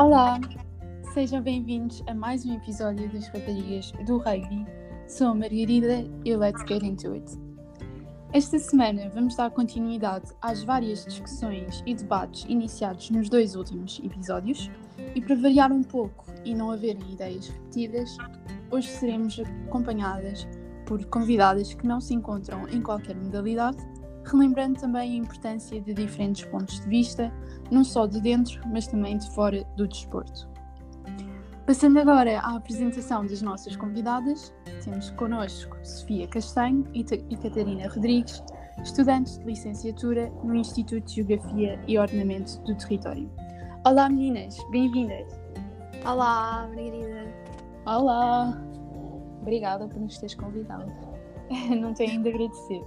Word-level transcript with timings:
Olá, 0.00 0.40
sejam 1.12 1.42
bem-vindos 1.42 2.02
a 2.06 2.14
mais 2.14 2.46
um 2.46 2.54
episódio 2.54 3.06
das 3.12 3.26
Raparigas 3.26 3.92
do 4.06 4.16
Rugby. 4.16 4.66
Sou 5.06 5.26
a 5.26 5.34
Margarida 5.34 6.06
e 6.24 6.34
let's 6.34 6.64
get 6.66 6.82
into 6.82 7.12
it. 7.12 7.30
Esta 8.32 8.58
semana 8.58 9.10
vamos 9.10 9.36
dar 9.36 9.50
continuidade 9.50 10.32
às 10.40 10.64
várias 10.64 11.04
discussões 11.04 11.82
e 11.84 11.94
debates 11.94 12.46
iniciados 12.48 13.10
nos 13.10 13.28
dois 13.28 13.54
últimos 13.54 14.00
episódios 14.02 14.70
e 15.14 15.20
para 15.20 15.36
variar 15.36 15.70
um 15.70 15.82
pouco 15.82 16.24
e 16.46 16.54
não 16.54 16.70
haverem 16.70 17.12
ideias 17.12 17.48
repetidas, 17.48 18.16
hoje 18.70 18.88
seremos 18.88 19.38
acompanhadas 19.66 20.48
por 20.86 21.04
convidadas 21.04 21.74
que 21.74 21.86
não 21.86 22.00
se 22.00 22.14
encontram 22.14 22.66
em 22.70 22.80
qualquer 22.80 23.16
modalidade, 23.16 23.76
relembrando 24.24 24.80
também 24.80 25.12
a 25.12 25.16
importância 25.16 25.80
de 25.80 25.94
diferentes 25.94 26.44
pontos 26.44 26.80
de 26.80 26.88
vista, 26.88 27.32
não 27.70 27.84
só 27.84 28.06
de 28.06 28.20
dentro, 28.20 28.60
mas 28.68 28.86
também 28.86 29.18
de 29.18 29.30
fora 29.30 29.64
do 29.76 29.86
desporto. 29.86 30.48
Passando 31.66 32.00
agora 32.00 32.40
à 32.40 32.56
apresentação 32.56 33.24
das 33.24 33.42
nossas 33.42 33.76
convidadas, 33.76 34.52
temos 34.84 35.10
connosco 35.10 35.76
Sofia 35.84 36.26
Castanho 36.26 36.84
e, 36.92 37.00
e 37.00 37.36
Catarina 37.36 37.88
Rodrigues, 37.88 38.42
estudantes 38.82 39.38
de 39.38 39.44
licenciatura 39.44 40.30
no 40.42 40.54
Instituto 40.56 41.04
de 41.06 41.14
Geografia 41.16 41.80
e 41.86 41.96
Ordenamento 41.98 42.60
do 42.62 42.74
Território. 42.76 43.30
Olá 43.86 44.08
meninas, 44.08 44.58
bem-vindas! 44.70 45.40
Olá, 46.04 46.66
Margarida! 46.66 47.32
Olá! 47.86 48.60
Obrigada 49.42 49.86
por 49.86 50.00
nos 50.00 50.18
teres 50.18 50.34
convidado. 50.34 50.90
Não 51.80 51.94
tenho 51.94 52.22
de 52.22 52.28
agradecer. 52.30 52.82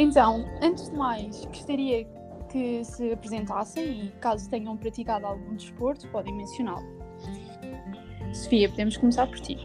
Então, 0.00 0.46
antes 0.62 0.88
de 0.88 0.96
mais, 0.96 1.44
gostaria 1.44 2.06
que 2.48 2.82
se 2.82 3.12
apresentassem 3.12 4.06
e, 4.06 4.08
caso 4.12 4.48
tenham 4.48 4.74
praticado 4.74 5.26
algum 5.26 5.54
desporto, 5.54 6.08
podem 6.08 6.34
mencioná-lo. 6.34 6.86
Sofia, 8.32 8.70
podemos 8.70 8.96
começar 8.96 9.26
por 9.26 9.38
ti. 9.40 9.58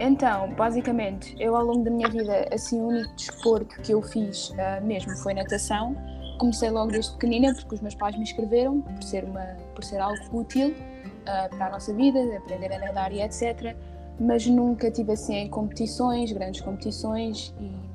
Então, 0.00 0.54
basicamente, 0.54 1.36
eu 1.38 1.54
ao 1.54 1.66
longo 1.66 1.84
da 1.84 1.90
minha 1.90 2.08
vida, 2.08 2.48
assim, 2.50 2.80
o 2.80 2.86
único 2.86 3.14
desporto 3.14 3.78
que 3.82 3.92
eu 3.92 4.00
fiz 4.00 4.48
uh, 4.52 4.82
mesmo 4.82 5.14
foi 5.18 5.34
natação. 5.34 5.94
Comecei 6.38 6.70
logo 6.70 6.90
desde 6.90 7.12
pequenina 7.12 7.54
porque 7.54 7.74
os 7.74 7.82
meus 7.82 7.94
pais 7.94 8.16
me 8.16 8.22
inscreveram 8.22 8.80
por 8.80 9.02
ser, 9.02 9.24
uma, 9.24 9.44
por 9.74 9.84
ser 9.84 9.98
algo 9.98 10.18
útil 10.32 10.70
uh, 10.70 11.54
para 11.54 11.66
a 11.66 11.70
nossa 11.72 11.92
vida, 11.92 12.18
aprender 12.38 12.72
a 12.72 12.78
nadar 12.78 13.12
e 13.12 13.20
etc. 13.20 13.76
Mas 14.18 14.46
nunca 14.46 14.90
tive 14.90 15.12
assim 15.12 15.46
competições, 15.50 16.32
grandes 16.32 16.62
competições 16.62 17.54
e 17.60 17.93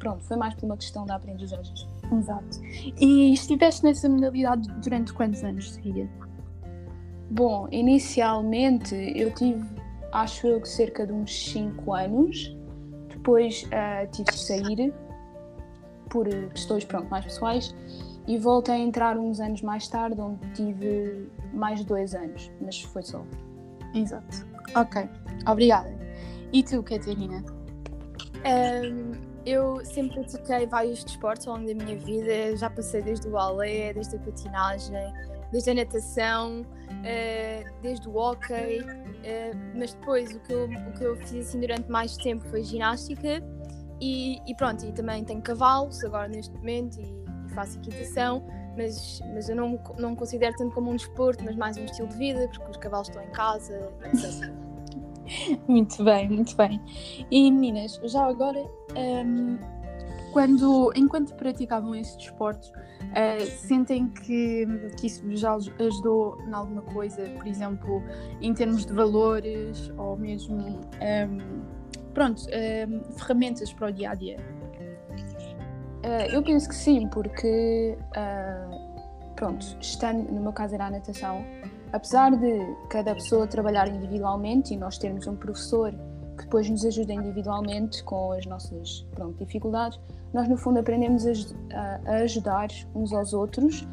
pronto, 0.00 0.24
foi 0.24 0.36
mais 0.36 0.54
por 0.54 0.64
uma 0.64 0.76
questão 0.76 1.06
da 1.06 1.14
aprendizagem. 1.14 1.72
Exato. 2.12 2.60
E 3.00 3.32
estiveste 3.32 3.84
nessa 3.84 4.08
modalidade 4.08 4.68
durante 4.82 5.12
quantos 5.12 5.44
anos, 5.44 5.70
Sofia? 5.70 6.10
Bom, 7.30 7.68
inicialmente 7.70 8.94
eu 9.14 9.32
tive, 9.32 9.64
acho 10.10 10.48
eu, 10.48 10.60
que 10.60 10.68
cerca 10.68 11.06
de 11.06 11.12
uns 11.12 11.32
5 11.50 11.92
anos. 11.94 12.56
Depois 13.08 13.62
uh, 13.64 14.10
tive 14.10 14.30
de 14.32 14.38
sair 14.38 14.92
por 16.08 16.26
questões 16.52 16.84
pronto, 16.84 17.08
mais 17.08 17.24
pessoais 17.24 17.74
e 18.26 18.36
voltei 18.38 18.74
a 18.74 18.78
entrar 18.78 19.16
uns 19.16 19.40
anos 19.40 19.62
mais 19.62 19.86
tarde, 19.88 20.20
onde 20.20 20.40
tive 20.52 21.28
mais 21.52 21.80
de 21.80 21.86
dois 21.86 22.14
anos, 22.14 22.50
mas 22.60 22.80
foi 22.80 23.02
só. 23.02 23.24
Exato. 23.94 24.46
Ok, 24.74 25.08
obrigada. 25.46 25.92
E 26.52 26.62
tu, 26.62 26.82
Catarina? 26.82 27.44
Um, 28.44 29.29
eu 29.50 29.84
sempre 29.84 30.20
pratiquei 30.20 30.66
vários 30.66 31.04
desportos 31.04 31.46
ao 31.46 31.56
longo 31.56 31.66
da 31.66 31.84
minha 31.84 31.98
vida, 31.98 32.56
já 32.56 32.70
passei 32.70 33.02
desde 33.02 33.28
o 33.28 33.32
balé, 33.32 33.92
desde 33.92 34.16
a 34.16 34.18
patinagem, 34.18 35.12
desde 35.50 35.70
a 35.70 35.74
natação, 35.74 36.62
uh, 36.62 37.80
desde 37.82 38.08
o 38.08 38.16
hockey, 38.16 38.80
uh, 38.80 39.76
mas 39.76 39.92
depois 39.94 40.34
o 40.34 40.40
que, 40.40 40.52
eu, 40.52 40.64
o 40.64 40.92
que 40.92 41.04
eu 41.04 41.16
fiz 41.16 41.48
assim 41.48 41.60
durante 41.60 41.90
mais 41.90 42.16
tempo 42.16 42.44
foi 42.48 42.62
ginástica 42.62 43.42
e, 44.00 44.38
e 44.46 44.54
pronto, 44.54 44.84
e 44.86 44.92
também 44.92 45.24
tenho 45.24 45.42
cavalos 45.42 46.02
agora 46.04 46.28
neste 46.28 46.54
momento 46.54 47.00
e, 47.00 47.04
e 47.46 47.54
faço 47.54 47.78
equitação, 47.78 48.46
mas, 48.76 49.20
mas 49.34 49.48
eu 49.48 49.56
não, 49.56 49.78
não 49.98 50.14
considero 50.14 50.54
tanto 50.56 50.74
como 50.74 50.90
um 50.90 50.96
desporto, 50.96 51.44
mas 51.44 51.56
mais 51.56 51.76
um 51.76 51.84
estilo 51.84 52.08
de 52.08 52.16
vida, 52.16 52.48
porque 52.48 52.70
os 52.70 52.76
cavalos 52.76 53.08
estão 53.08 53.22
em 53.22 53.30
casa, 53.30 53.92
etc. 54.04 54.50
muito 55.68 56.02
bem, 56.02 56.28
muito 56.28 56.56
bem. 56.56 56.80
E 57.30 57.50
meninas, 57.50 58.00
já 58.04 58.24
agora, 58.24 58.64
um, 58.96 59.58
quando, 60.32 60.92
enquanto 60.94 61.34
praticavam 61.34 61.94
esse 61.94 62.16
desporto, 62.16 62.70
Uh, 63.10 63.44
sentem 63.44 64.06
que, 64.06 64.64
que 64.96 65.08
isso 65.08 65.24
já 65.36 65.54
ajudou 65.54 66.40
em 66.46 66.52
alguma 66.52 66.82
coisa, 66.82 67.22
por 67.30 67.46
exemplo, 67.46 68.04
em 68.40 68.54
termos 68.54 68.86
de 68.86 68.92
valores 68.92 69.92
ou 69.96 70.16
mesmo 70.16 70.56
um, 70.56 71.64
pronto, 72.14 72.42
um, 72.44 73.12
ferramentas 73.14 73.72
para 73.72 73.88
o 73.88 73.92
dia 73.92 74.10
a 74.10 74.14
dia? 74.14 74.36
Uh, 76.04 76.32
eu 76.32 76.42
penso 76.42 76.68
que 76.68 76.74
sim, 76.74 77.08
porque 77.08 77.98
uh, 78.16 79.34
pronto, 79.34 79.76
estando, 79.80 80.30
no 80.32 80.40
meu 80.40 80.52
caso 80.52 80.76
era 80.76 80.86
a 80.86 80.90
natação, 80.92 81.44
apesar 81.92 82.30
de 82.36 82.76
cada 82.90 83.12
pessoa 83.14 83.44
trabalhar 83.44 83.88
individualmente 83.88 84.72
e 84.72 84.76
nós 84.76 84.98
termos 84.98 85.26
um 85.26 85.34
professor 85.34 85.92
que 86.40 86.46
depois 86.46 86.68
nos 86.68 86.84
ajuda 86.84 87.12
individualmente 87.12 88.02
com 88.02 88.32
as 88.32 88.46
nossas 88.46 89.06
pronto, 89.14 89.36
dificuldades, 89.44 90.00
nós 90.32 90.48
no 90.48 90.56
fundo 90.56 90.78
aprendemos 90.78 91.26
a, 91.26 92.00
a, 92.06 92.14
ajudar 92.16 92.68
uns 92.94 93.12
aos 93.12 93.32
outros, 93.32 93.86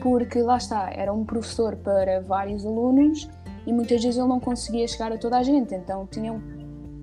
porque 0.00 0.42
lá 0.42 0.56
está, 0.56 0.90
era 0.92 1.12
um 1.12 1.24
professor 1.24 1.76
para 1.76 2.20
vários 2.20 2.66
alunos 2.66 3.28
e 3.66 3.72
muitas 3.72 4.02
vezes 4.02 4.18
ele 4.18 4.28
não 4.28 4.40
conseguia 4.40 4.86
chegar 4.88 5.12
a 5.12 5.18
toda 5.18 5.38
a 5.38 5.42
gente, 5.42 5.74
então 5.74 6.06
tinham 6.06 6.42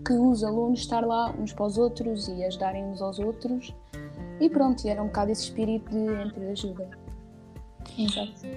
que 0.06 0.14
os 0.14 0.44
alunos 0.44 0.80
estar 0.80 1.06
lá 1.06 1.34
uns 1.40 1.54
para 1.54 1.66
os 1.66 1.78
outros 1.78 2.28
e 2.28 2.44
ajudarem 2.44 2.84
uns 2.86 3.02
aos 3.02 3.20
outros. 3.20 3.74
E 4.40 4.50
pronto, 4.50 4.88
era 4.88 5.02
um 5.02 5.08
bocado 5.08 5.32
esse 5.32 5.44
espírito 5.44 5.90
de 5.90 6.28
entreajuda. 6.28 6.90
Exato. 7.98 8.48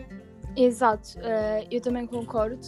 Exato, 0.57 1.19
uh, 1.19 1.67
eu 1.71 1.81
também 1.81 2.07
concordo. 2.07 2.61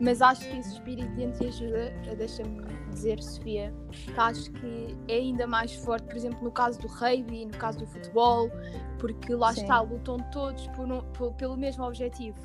Mas 0.00 0.22
acho 0.22 0.48
que 0.48 0.56
esse 0.56 0.72
espírito 0.72 1.14
de 1.14 1.24
entreajuda, 1.24 1.92
eh, 2.06 2.16
deixa-me 2.16 2.62
dizer, 2.90 3.22
Sofia, 3.22 3.72
que 3.92 4.18
acho 4.18 4.50
que 4.52 4.96
é 5.08 5.16
ainda 5.16 5.46
mais 5.46 5.74
forte, 5.74 6.06
por 6.06 6.16
exemplo, 6.16 6.42
no 6.42 6.50
caso 6.50 6.80
do 6.80 6.88
rugby, 6.88 7.44
no 7.44 7.58
caso 7.58 7.80
do 7.80 7.86
futebol, 7.86 8.50
porque 8.98 9.34
lá 9.34 9.52
Sim. 9.52 9.62
está, 9.62 9.80
lutam 9.80 10.18
todos 10.32 10.66
por 10.68 10.90
um, 10.90 11.02
por, 11.12 11.34
pelo 11.34 11.56
mesmo 11.56 11.84
objetivo. 11.84 12.38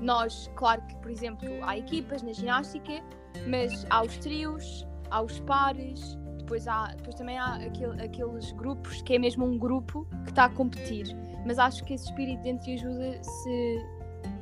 Nós, 0.00 0.50
claro 0.56 0.80
que, 0.86 0.96
por 0.96 1.10
exemplo, 1.10 1.48
há 1.62 1.76
equipas 1.76 2.22
na 2.22 2.32
ginástica, 2.32 3.02
mas 3.46 3.86
há 3.90 4.02
os 4.02 4.16
trios, 4.16 4.86
há 5.10 5.20
os 5.20 5.38
pares, 5.40 6.18
depois, 6.38 6.66
há, 6.66 6.94
depois 6.94 7.14
também 7.14 7.38
há 7.38 7.56
aquele, 7.56 8.02
aqueles 8.02 8.52
grupos 8.52 9.02
que 9.02 9.14
é 9.14 9.18
mesmo 9.18 9.44
um 9.44 9.58
grupo 9.58 10.06
que 10.24 10.30
está 10.30 10.46
a 10.46 10.48
competir. 10.50 11.06
Mas 11.46 11.58
acho 11.58 11.84
que 11.84 11.94
esse 11.94 12.06
espírito 12.06 12.42
de 12.42 12.50
entreajuda 12.50 13.22
se 13.22 13.86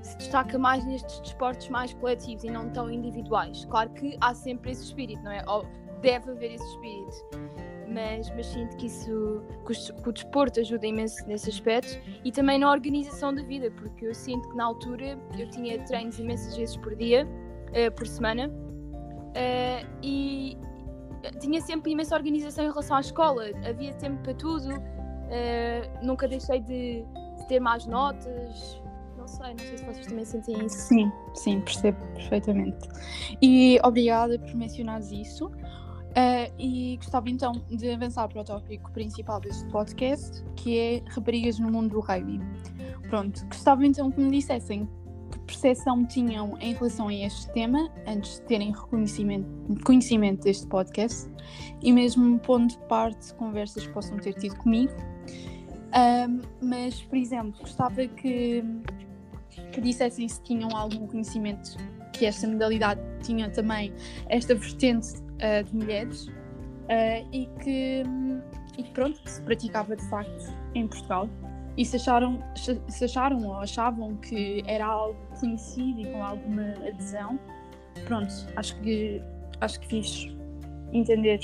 se 0.02 0.16
destaca 0.16 0.58
mais 0.58 0.84
nestes 0.84 1.20
desportos 1.20 1.68
mais 1.68 1.92
coletivos 1.94 2.44
e 2.44 2.50
não 2.50 2.70
tão 2.70 2.90
individuais. 2.90 3.64
Claro 3.66 3.90
que 3.90 4.16
há 4.20 4.34
sempre 4.34 4.72
esse 4.72 4.84
espírito, 4.84 5.22
não 5.22 5.32
é? 5.32 5.44
Ou 5.46 5.66
deve 6.00 6.30
haver 6.30 6.54
esse 6.54 6.66
espírito. 6.66 7.16
Mas, 7.88 8.30
mas 8.30 8.46
sinto 8.46 8.76
que 8.76 8.86
isso 8.86 9.42
que 9.66 10.08
o, 10.08 10.12
desporto 10.12 10.60
ajuda 10.60 10.86
imenso 10.86 11.26
nesse 11.26 11.50
aspecto 11.50 12.00
e 12.24 12.30
também 12.30 12.58
na 12.58 12.70
organização 12.70 13.34
da 13.34 13.42
vida, 13.42 13.70
porque 13.72 14.06
eu 14.06 14.14
sinto 14.14 14.48
que 14.48 14.56
na 14.56 14.64
altura 14.64 15.18
eu 15.36 15.50
tinha 15.50 15.82
treinos 15.84 16.18
imensas 16.18 16.56
vezes 16.56 16.76
por 16.76 16.94
dia, 16.94 17.26
uh, 17.26 17.90
por 17.96 18.06
semana, 18.06 18.48
uh, 18.48 19.86
e 20.02 20.56
tinha 21.40 21.60
sempre 21.60 21.90
imensa 21.90 22.14
organização 22.14 22.64
em 22.64 22.68
relação 22.68 22.96
à 22.96 23.00
escola, 23.00 23.44
havia 23.68 23.92
tempo 23.94 24.22
para 24.22 24.34
tudo, 24.34 24.70
uh, 24.72 26.04
nunca 26.06 26.28
deixei 26.28 26.60
de, 26.60 27.04
de 27.38 27.48
ter 27.48 27.58
más 27.58 27.86
notas, 27.86 28.79
sei, 29.30 29.50
não 29.50 29.58
sei 29.58 29.78
se 29.78 29.84
vocês 29.84 30.06
também 30.06 30.24
sentem 30.24 30.66
isso. 30.66 30.76
Sim, 30.76 31.12
sim, 31.34 31.60
percebo 31.60 31.98
perfeitamente. 32.14 32.88
E 33.40 33.78
obrigada 33.84 34.38
por 34.38 34.54
mencionares 34.54 35.10
isso. 35.10 35.46
Uh, 36.10 36.52
e 36.58 36.96
gostava 36.96 37.30
então 37.30 37.52
de 37.70 37.88
avançar 37.92 38.28
para 38.28 38.40
o 38.40 38.44
tópico 38.44 38.90
principal 38.90 39.40
deste 39.40 39.64
podcast, 39.70 40.42
que 40.56 40.76
é 40.76 41.02
raparigas 41.08 41.60
no 41.60 41.70
mundo 41.70 41.90
do 41.90 42.00
rugby. 42.00 42.40
Pronto, 43.08 43.46
gostava 43.46 43.86
então 43.86 44.10
que 44.10 44.20
me 44.20 44.30
dissessem 44.30 44.88
que 45.30 45.38
percepção 45.40 46.04
tinham 46.04 46.58
em 46.60 46.74
relação 46.74 47.06
a 47.06 47.14
este 47.14 47.48
tema 47.52 47.88
antes 48.08 48.40
de 48.40 48.42
terem 48.42 48.72
reconhecimento, 48.72 49.48
conhecimento 49.84 50.42
deste 50.42 50.66
podcast 50.66 51.30
e 51.80 51.92
mesmo 51.92 52.40
pondo 52.40 52.70
de 52.70 52.78
parte 52.88 53.32
conversas 53.34 53.86
que 53.86 53.92
possam 53.92 54.18
ter 54.18 54.34
tido 54.34 54.56
comigo. 54.56 54.92
Mas, 56.60 57.02
por 57.02 57.16
exemplo, 57.16 57.60
gostava 57.60 58.06
que 58.06 58.64
que 59.72 59.80
dissessem 59.80 60.28
se 60.28 60.42
tinham 60.42 60.74
algum 60.76 61.06
conhecimento 61.06 61.76
que 62.12 62.26
esta 62.26 62.46
modalidade 62.46 63.00
tinha 63.22 63.48
também 63.50 63.92
esta 64.28 64.54
vertente 64.54 65.14
uh, 65.16 65.64
de 65.64 65.74
mulheres 65.74 66.26
uh, 66.26 67.28
e, 67.32 67.48
que, 67.62 68.02
e 68.78 68.84
pronto, 68.92 69.20
que 69.22 69.30
se 69.30 69.42
praticava 69.42 69.96
de 69.96 70.08
facto 70.08 70.52
em 70.74 70.86
Portugal 70.86 71.28
e 71.76 71.84
se 71.84 71.96
acharam, 71.96 72.42
se 72.56 73.04
acharam 73.04 73.46
ou 73.46 73.54
achavam 73.54 74.16
que 74.16 74.62
era 74.66 74.84
algo 74.84 75.18
conhecido 75.38 76.00
e 76.00 76.06
com 76.06 76.22
alguma 76.22 76.74
adesão, 76.86 77.38
pronto, 78.06 78.32
acho 78.56 78.78
que 78.80 79.22
acho 79.60 79.80
que 79.80 79.88
fiz 79.88 80.28
entender 80.92 81.40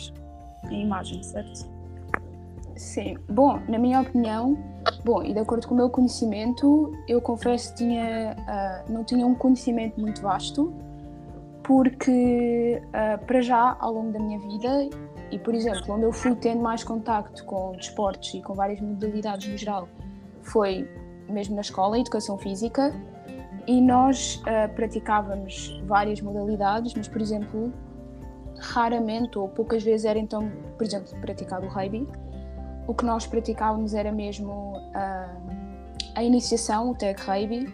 a 0.64 0.72
imagem, 0.72 1.22
certo? 1.22 1.75
Sim, 2.76 3.16
bom, 3.28 3.58
na 3.68 3.78
minha 3.78 4.02
opinião, 4.02 4.56
bom, 5.02 5.22
e 5.22 5.32
de 5.32 5.38
acordo 5.38 5.66
com 5.66 5.74
o 5.74 5.76
meu 5.76 5.88
conhecimento, 5.88 6.92
eu 7.08 7.22
confesso 7.22 7.70
que 7.70 7.78
tinha, 7.78 8.36
uh, 8.38 8.92
não 8.92 9.02
tinha 9.02 9.26
um 9.26 9.34
conhecimento 9.34 9.98
muito 9.98 10.20
vasto, 10.20 10.72
porque 11.64 12.82
uh, 12.88 13.24
para 13.24 13.40
já, 13.40 13.76
ao 13.80 13.92
longo 13.92 14.12
da 14.12 14.18
minha 14.18 14.38
vida, 14.38 14.88
e 15.30 15.38
por 15.38 15.54
exemplo, 15.54 15.94
onde 15.94 16.04
eu 16.04 16.12
fui 16.12 16.34
tendo 16.36 16.60
mais 16.60 16.84
contacto 16.84 17.44
com 17.46 17.72
desportos 17.72 18.34
e 18.34 18.42
com 18.42 18.52
várias 18.52 18.80
modalidades 18.80 19.48
no 19.48 19.56
geral, 19.56 19.88
foi 20.42 20.88
mesmo 21.28 21.54
na 21.54 21.62
escola, 21.62 21.98
educação 21.98 22.36
física, 22.36 22.94
e 23.66 23.80
nós 23.80 24.36
uh, 24.42 24.72
praticávamos 24.74 25.82
várias 25.86 26.20
modalidades, 26.20 26.92
mas 26.94 27.08
por 27.08 27.22
exemplo, 27.22 27.72
raramente 28.58 29.38
ou 29.38 29.48
poucas 29.48 29.82
vezes 29.82 30.04
era 30.04 30.18
então, 30.18 30.50
por 30.76 30.86
exemplo, 30.86 31.18
praticado 31.20 31.66
o 31.66 31.68
rugby. 31.68 32.06
O 32.86 32.94
que 32.94 33.04
nós 33.04 33.26
praticávamos 33.26 33.94
era 33.94 34.12
mesmo 34.12 34.76
uh, 34.76 35.66
a 36.14 36.22
iniciação, 36.22 36.90
o 36.90 36.94
tag 36.94 37.20
rugby, 37.20 37.72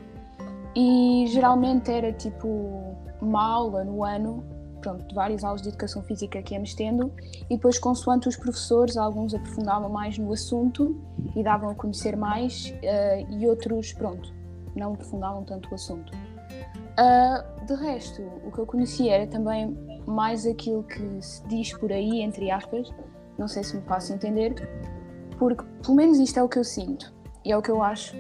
e 0.74 1.26
geralmente 1.28 1.90
era 1.90 2.12
tipo 2.12 2.48
uma 3.20 3.44
aula 3.44 3.84
no 3.84 4.02
ano, 4.02 4.44
pronto, 4.80 5.14
várias 5.14 5.44
aulas 5.44 5.62
de 5.62 5.68
educação 5.68 6.02
física 6.02 6.42
que 6.42 6.54
íamos 6.54 6.74
tendo, 6.74 7.12
e 7.48 7.56
depois, 7.56 7.78
consoante 7.78 8.28
os 8.28 8.36
professores, 8.36 8.96
alguns 8.96 9.34
aprofundavam 9.34 9.88
mais 9.90 10.18
no 10.18 10.32
assunto 10.32 11.00
e 11.36 11.42
davam 11.42 11.70
a 11.70 11.74
conhecer 11.74 12.16
mais, 12.16 12.74
uh, 12.82 13.32
e 13.32 13.46
outros, 13.46 13.92
pronto, 13.92 14.34
não 14.74 14.94
aprofundavam 14.94 15.44
tanto 15.44 15.70
o 15.70 15.74
assunto. 15.74 16.12
Uh, 16.92 17.66
de 17.66 17.74
resto, 17.74 18.22
o 18.44 18.50
que 18.50 18.58
eu 18.58 18.66
conhecia 18.66 19.14
era 19.14 19.26
também 19.26 19.76
mais 20.06 20.46
aquilo 20.46 20.82
que 20.82 21.22
se 21.22 21.46
diz 21.48 21.72
por 21.78 21.92
aí, 21.92 22.20
entre 22.20 22.50
aspas, 22.50 22.90
não 23.38 23.46
sei 23.46 23.62
se 23.62 23.76
me 23.76 23.82
faço 23.82 24.12
entender, 24.12 24.54
porque 25.42 25.64
pelo 25.82 25.96
menos 25.96 26.20
isto 26.20 26.38
é 26.38 26.42
o 26.44 26.48
que 26.48 26.56
eu 26.56 26.62
sinto 26.62 27.12
e 27.44 27.50
é 27.50 27.56
o 27.56 27.60
que 27.60 27.68
eu 27.68 27.82
acho 27.82 28.14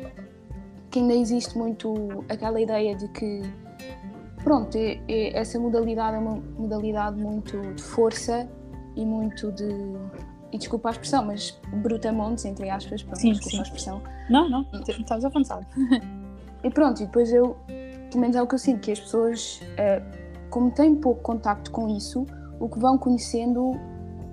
que 0.90 0.98
ainda 0.98 1.14
existe 1.14 1.56
muito 1.56 1.94
aquela 2.28 2.60
ideia 2.60 2.96
de 2.96 3.06
que 3.10 3.42
pronto, 4.42 4.76
é, 4.76 5.00
é, 5.06 5.38
essa 5.38 5.56
modalidade 5.60 6.16
é 6.16 6.18
uma 6.18 6.42
modalidade 6.58 7.16
muito 7.16 7.60
de 7.74 7.80
força 7.80 8.50
e 8.96 9.06
muito 9.06 9.52
de 9.52 9.68
e 10.50 10.58
desculpa 10.58 10.88
a 10.88 10.92
expressão, 10.92 11.24
mas 11.24 11.60
brutamontes, 11.74 12.44
entre 12.44 12.68
aspas, 12.68 13.04
pronto, 13.04 13.20
sim, 13.20 13.30
desculpa 13.30 13.50
sim. 13.50 13.58
a 13.58 13.62
expressão. 13.62 14.02
Não, 14.28 14.48
não, 14.50 14.66
estás 14.86 15.24
à 15.24 15.28
vontade. 15.28 15.64
e 16.64 16.70
pronto, 16.70 17.04
e 17.04 17.06
depois 17.06 17.32
eu, 17.32 17.56
pelo 18.10 18.20
menos 18.20 18.34
é 18.34 18.42
o 18.42 18.48
que 18.48 18.56
eu 18.56 18.58
sinto, 18.58 18.80
que 18.80 18.90
as 18.90 18.98
pessoas 18.98 19.60
uh, 19.62 20.04
como 20.50 20.72
têm 20.72 20.96
pouco 20.96 21.22
contacto 21.22 21.70
com 21.70 21.88
isso, 21.88 22.26
o 22.58 22.68
que 22.68 22.80
vão 22.80 22.98
conhecendo 22.98 23.80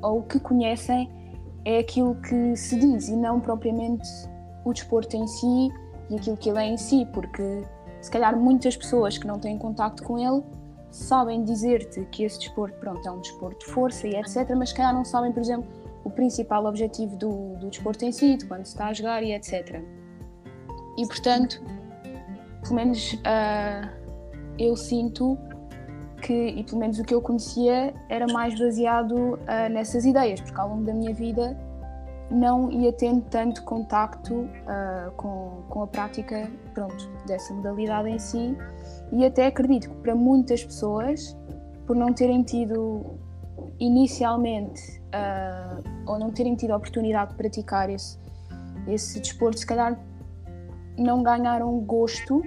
ou 0.01 0.19
o 0.19 0.24
que 0.24 0.39
conhecem 0.39 1.19
é 1.65 1.79
aquilo 1.79 2.15
que 2.15 2.56
se 2.56 2.77
diz 2.77 3.07
e 3.07 3.15
não 3.15 3.39
propriamente 3.39 4.07
o 4.65 4.73
desporto 4.73 5.15
em 5.15 5.27
si 5.27 5.69
e 6.09 6.15
aquilo 6.15 6.38
que 6.38 6.50
ele 6.50 6.59
é 6.59 6.67
em 6.67 6.77
si, 6.77 7.07
porque 7.13 7.63
se 8.01 8.09
calhar 8.09 8.38
muitas 8.38 8.75
pessoas 8.75 9.17
que 9.17 9.27
não 9.27 9.39
têm 9.39 9.57
contacto 9.57 10.03
com 10.03 10.17
ele 10.17 10.44
sabem 10.91 11.44
dizer-te 11.44 12.03
que 12.06 12.23
esse 12.23 12.39
desporto 12.39 12.77
pronto, 12.79 13.07
é 13.07 13.11
um 13.11 13.19
desporto 13.19 13.65
de 13.65 13.71
força 13.71 14.07
e 14.07 14.15
etc, 14.15 14.50
mas 14.57 14.69
se 14.69 14.75
calhar 14.75 14.94
não 14.94 15.06
sabem, 15.06 15.31
por 15.31 15.41
exemplo, 15.41 15.67
o 16.03 16.09
principal 16.09 16.65
objetivo 16.65 17.15
do, 17.15 17.56
do 17.57 17.69
desporto 17.69 18.06
em 18.06 18.11
si, 18.11 18.38
de 18.38 18.45
quando 18.45 18.65
se 18.65 18.71
está 18.71 18.88
a 18.88 18.94
jogar 18.94 19.21
e 19.21 19.33
etc. 19.33 19.83
E 20.97 21.06
portanto, 21.06 21.61
pelo 22.63 22.75
menos 22.75 23.13
uh, 23.13 23.89
eu 24.57 24.75
sinto 24.75 25.38
que, 26.19 26.33
e 26.33 26.63
pelo 26.63 26.80
menos 26.80 27.00
o 27.00 27.04
que 27.04 27.13
eu 27.13 27.21
conhecia, 27.21 27.94
era 28.07 28.25
mais 28.31 28.57
baseado 28.57 29.13
uh, 29.16 29.69
nessas 29.71 30.06
ideias, 30.06 30.42
porque 30.42 30.60
ao 30.60 30.69
longo 30.69 30.83
da 30.83 30.94
minha 30.94 31.13
vida 31.13 31.57
não 32.30 32.71
ia 32.71 32.94
tendo 32.94 33.21
tanto 33.21 33.63
contacto 33.63 34.33
uh, 34.33 35.12
com, 35.16 35.63
com 35.68 35.83
a 35.83 35.88
prática 35.88 36.50
pronto, 36.74 37.10
dessa 37.25 37.54
modalidade 37.54 38.10
em 38.10 38.19
si. 38.19 38.56
E 39.12 39.25
até 39.25 39.48
acredito 39.48 39.89
que 39.89 39.95
para 39.95 40.13
muitas 40.13 40.63
pessoas, 40.63 41.36
por 41.88 41.95
não 41.95 42.13
terem 42.13 42.44
tido 42.44 43.04
inicialmente 43.80 45.01
uh, 45.07 45.83
ou 46.06 46.19
não 46.19 46.30
terem 46.30 46.56
tido 46.56 46.71
a 46.71 46.77
oportunidade 46.77 47.31
de 47.31 47.38
praticar 47.38 47.89
esse, 47.89 48.18
esse 48.88 49.19
desporto, 49.19 49.60
se 49.60 49.66
calhar 49.66 49.98
não 50.98 51.24
ganharam 51.24 51.80
gosto 51.80 52.44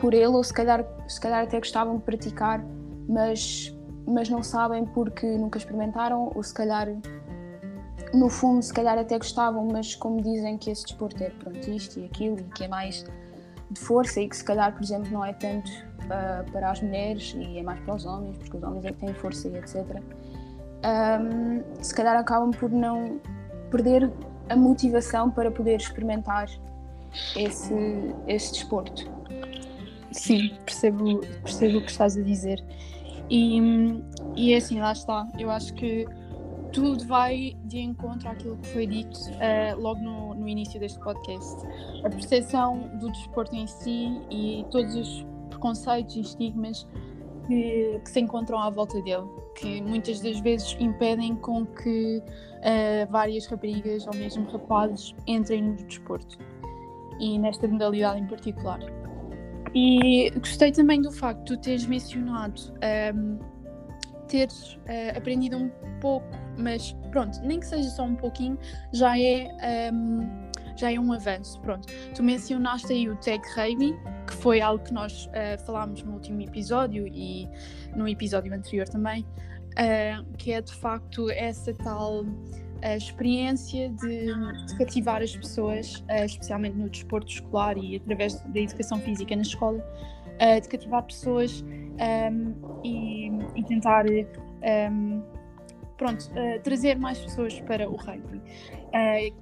por 0.00 0.14
ele 0.14 0.28
ou 0.28 0.42
se 0.42 0.54
calhar, 0.54 0.84
se 1.06 1.20
calhar 1.20 1.44
até 1.44 1.58
gostavam 1.58 1.98
de 1.98 2.02
praticar 2.04 2.64
mas, 3.10 3.76
mas 4.06 4.28
não 4.28 4.42
sabem 4.42 4.84
porque 4.86 5.26
nunca 5.26 5.58
experimentaram, 5.58 6.30
ou 6.34 6.42
se 6.42 6.54
calhar, 6.54 6.88
no 8.14 8.28
fundo, 8.28 8.62
se 8.62 8.72
calhar 8.72 8.96
até 8.96 9.18
gostavam, 9.18 9.66
mas 9.66 9.96
como 9.96 10.22
dizem 10.22 10.56
que 10.56 10.70
esse 10.70 10.84
desporto 10.84 11.22
é 11.22 11.30
pronto, 11.30 11.68
isto 11.70 11.98
e 11.98 12.04
aquilo, 12.04 12.38
e 12.38 12.44
que 12.44 12.64
é 12.64 12.68
mais 12.68 13.04
de 13.70 13.80
força 13.80 14.20
e 14.20 14.28
que 14.28 14.36
se 14.36 14.44
calhar, 14.44 14.72
por 14.72 14.82
exemplo, 14.82 15.10
não 15.10 15.24
é 15.24 15.32
tanto 15.32 15.68
uh, 16.04 16.50
para 16.52 16.70
as 16.70 16.80
mulheres 16.80 17.34
e 17.36 17.58
é 17.58 17.62
mais 17.62 17.80
para 17.80 17.96
os 17.96 18.06
homens, 18.06 18.38
porque 18.38 18.56
os 18.56 18.62
homens 18.62 18.84
é 18.84 18.92
que 18.92 18.98
têm 18.98 19.14
força 19.14 19.48
e 19.48 19.56
etc. 19.56 20.02
Um, 20.82 21.82
se 21.82 21.94
calhar 21.94 22.16
acabam 22.16 22.52
por 22.52 22.70
não 22.70 23.20
perder 23.70 24.10
a 24.48 24.56
motivação 24.56 25.30
para 25.30 25.50
poder 25.50 25.76
experimentar 25.76 26.48
esse, 27.36 27.74
esse 28.26 28.52
desporto. 28.52 29.08
Sim, 30.12 30.56
percebo, 30.64 31.20
percebo 31.42 31.78
o 31.78 31.82
que 31.82 31.90
estás 31.90 32.16
a 32.16 32.22
dizer. 32.22 32.60
E, 33.30 34.02
e 34.36 34.52
é 34.52 34.56
assim, 34.56 34.80
lá 34.80 34.92
está. 34.92 35.28
Eu 35.38 35.50
acho 35.50 35.72
que 35.74 36.06
tudo 36.72 37.04
vai 37.06 37.56
de 37.64 37.78
encontro 37.78 38.28
àquilo 38.28 38.56
que 38.58 38.68
foi 38.68 38.86
dito 38.86 39.18
uh, 39.18 39.80
logo 39.80 40.00
no, 40.00 40.34
no, 40.34 40.48
início 40.48 40.78
deste 40.78 40.98
podcast. 41.00 41.56
A 42.04 42.10
percepção 42.10 42.90
do 42.98 43.10
desporto 43.10 43.54
em 43.54 43.66
si 43.66 44.20
e 44.30 44.64
todos 44.70 44.94
os 44.94 45.26
preconceitos 45.48 46.16
e 46.16 46.20
estigmas 46.20 46.86
que, 47.46 48.00
que 48.02 48.10
se 48.10 48.20
encontram 48.20 48.58
à 48.58 48.70
volta 48.70 49.00
dele, 49.02 49.26
que 49.56 49.80
muitas 49.82 50.20
das 50.20 50.40
vezes 50.40 50.76
impedem 50.78 51.34
com 51.36 51.66
que 51.66 52.18
uh, 52.18 53.10
várias 53.10 53.46
raparigas 53.46 54.06
ou 54.06 54.14
mesmo 54.14 54.48
rapazes 54.50 55.14
entrem 55.26 55.62
no 55.62 55.74
desporto 55.76 56.38
e 57.18 57.38
nesta 57.38 57.66
modalidade 57.66 58.20
em 58.20 58.26
particular. 58.26 58.80
E 59.74 60.30
gostei 60.30 60.72
também 60.72 61.00
do 61.00 61.12
facto 61.12 61.56
de 61.56 61.62
teres 61.62 61.86
mencionado 61.86 62.60
um, 63.14 63.38
teres 64.30 64.74
uh, 64.74 65.16
aprendido 65.16 65.56
um 65.56 65.70
pouco, 66.00 66.26
mas 66.56 66.96
pronto, 67.10 67.40
nem 67.42 67.60
que 67.60 67.66
seja 67.66 67.88
só 67.90 68.04
um 68.04 68.14
pouquinho, 68.14 68.58
já 68.92 69.18
é, 69.18 69.90
um, 69.92 70.50
já 70.76 70.92
é 70.92 70.98
um 70.98 71.12
avanço. 71.12 71.60
Pronto, 71.60 71.86
tu 72.14 72.22
mencionaste 72.22 72.92
aí 72.92 73.08
o 73.08 73.16
Tech 73.16 73.42
Rugby, 73.54 73.94
que 74.26 74.34
foi 74.34 74.60
algo 74.60 74.82
que 74.82 74.92
nós 74.92 75.26
uh, 75.26 75.64
falámos 75.66 76.02
no 76.02 76.14
último 76.14 76.40
episódio 76.40 77.06
e 77.06 77.48
no 77.94 78.08
episódio 78.08 78.54
anterior 78.54 78.88
também, 78.88 79.22
uh, 79.22 80.24
que 80.36 80.52
é 80.52 80.62
de 80.62 80.72
facto 80.74 81.30
essa 81.30 81.74
tal 81.74 82.24
a 82.82 82.96
experiência 82.96 83.90
de, 83.90 84.26
de 84.66 84.78
cativar 84.78 85.22
as 85.22 85.36
pessoas, 85.36 85.96
uh, 86.08 86.24
especialmente 86.24 86.76
no 86.76 86.88
desporto 86.88 87.30
escolar 87.30 87.76
e 87.76 87.96
através 87.96 88.40
da 88.40 88.60
educação 88.60 88.98
física 89.00 89.34
na 89.36 89.42
escola, 89.42 89.78
uh, 89.78 90.60
de 90.60 90.68
cativar 90.68 91.02
pessoas 91.04 91.62
um, 91.62 91.96
ehm, 91.98 92.54
e, 92.82 93.28
e, 93.56 93.64
tentar 93.64 94.06
um, 94.06 94.26
ehm, 94.62 95.22
pronto, 96.00 96.30
uh, 96.30 96.58
trazer 96.62 96.98
mais 96.98 97.18
pessoas 97.18 97.60
para 97.60 97.86
o 97.88 97.94
rugby, 97.94 98.40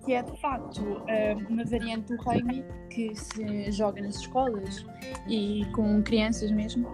que 0.04 0.12
é 0.12 0.22
de 0.22 0.40
facto 0.40 0.82
uma 1.48 1.64
variante 1.64 2.14
do 2.14 2.22
rugby 2.22 2.64
que 2.90 3.14
se 3.14 3.70
joga 3.70 4.02
nas 4.02 4.16
escolas 4.16 4.84
e 5.28 5.64
com 5.72 6.02
crianças 6.02 6.50
mesmo, 6.50 6.86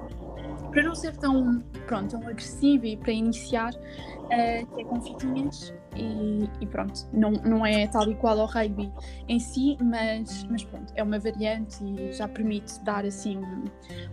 para 0.71 0.83
não 0.83 0.94
ser 0.94 1.16
tão, 1.16 1.61
pronto, 1.87 2.11
tão 2.11 2.28
agressivo 2.28 2.85
e 2.85 2.97
para 2.97 3.12
iniciar, 3.12 3.73
uh, 3.73 4.75
que 4.75 4.83
é 4.83 4.85
com 4.85 5.00
fitinhas 5.00 5.73
e, 5.97 6.49
e, 6.61 6.66
pronto, 6.66 7.09
não, 7.12 7.30
não 7.30 7.64
é 7.64 7.87
tal 7.87 8.11
e 8.11 8.14
qual 8.16 8.38
ao 8.40 8.47
rugby 8.47 8.92
em 9.28 9.38
si, 9.38 9.76
mas, 9.80 10.44
mas 10.50 10.64
pronto, 10.64 10.92
é 10.97 11.02
uma 11.02 11.18
variante 11.18 11.83
e 11.83 12.12
já 12.12 12.26
permite 12.26 12.83
dar 12.83 13.04
assim 13.04 13.40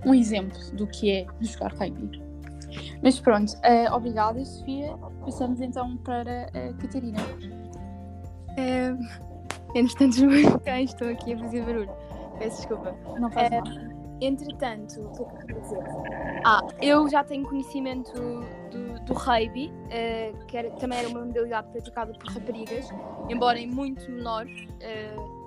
um 0.06 0.14
exemplo 0.14 0.60
do 0.74 0.86
que 0.86 1.12
é 1.12 1.26
jogar 1.42 1.74
rugby. 1.74 2.31
Mas 3.02 3.20
pronto, 3.20 3.52
uh, 3.54 3.94
obrigada 3.94 4.44
Sofia. 4.46 4.96
Passamos 5.22 5.62
então 5.62 5.98
para 5.98 6.48
a 6.48 6.74
Catarina. 6.74 7.20
É, 8.58 8.94
entretanto, 9.76 10.14
os 10.16 10.22
meus 10.22 10.56
cães 10.64 10.90
estão 10.92 11.10
aqui 11.10 11.34
a 11.34 11.40
fazer 11.40 11.66
barulho. 11.66 11.92
Peço 12.40 12.58
desculpa. 12.58 12.96
Não 13.20 13.32
faz 13.32 13.52
é, 13.52 13.62
mal. 13.62 13.92
Entretanto, 14.22 15.02
o 15.02 15.12
que 15.12 15.24
é 15.24 15.46
que 15.46 15.52
eu 15.54 15.62
dizer? 15.62 15.80
Ah, 16.46 16.62
eu 16.80 17.10
já 17.10 17.24
tenho 17.24 17.44
conhecimento 17.44 18.14
do, 18.14 19.00
do 19.06 19.14
rugby, 19.14 19.72
uh, 19.72 20.46
que 20.46 20.58
era, 20.58 20.70
também 20.72 21.00
era 21.00 21.08
uma 21.08 21.26
modalidade 21.26 21.68
praticada 21.70 22.14
por 22.14 22.32
raparigas, 22.32 22.88
embora 23.30 23.58
em 23.58 23.68
muito 23.68 24.10
menor 24.12 24.46
uh, 24.46 25.41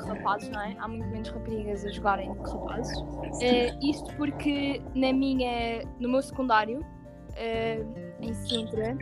que 0.00 0.08
rapazes, 0.08 0.48
não 0.50 0.60
é? 0.60 0.76
Há 0.78 0.88
muito 0.88 1.06
menos 1.08 1.28
raparigas 1.28 1.84
a 1.84 1.90
jogarem 1.90 2.32
do 2.32 2.42
que 2.42 2.50
rapazes. 2.50 2.98
Uh, 2.98 3.88
isto 3.88 4.14
porque 4.16 4.82
na 4.94 5.12
minha, 5.12 5.84
no 5.98 6.08
meu 6.08 6.22
secundário, 6.22 6.80
uh, 6.80 8.20
em 8.20 8.34
Sintra, 8.34 8.96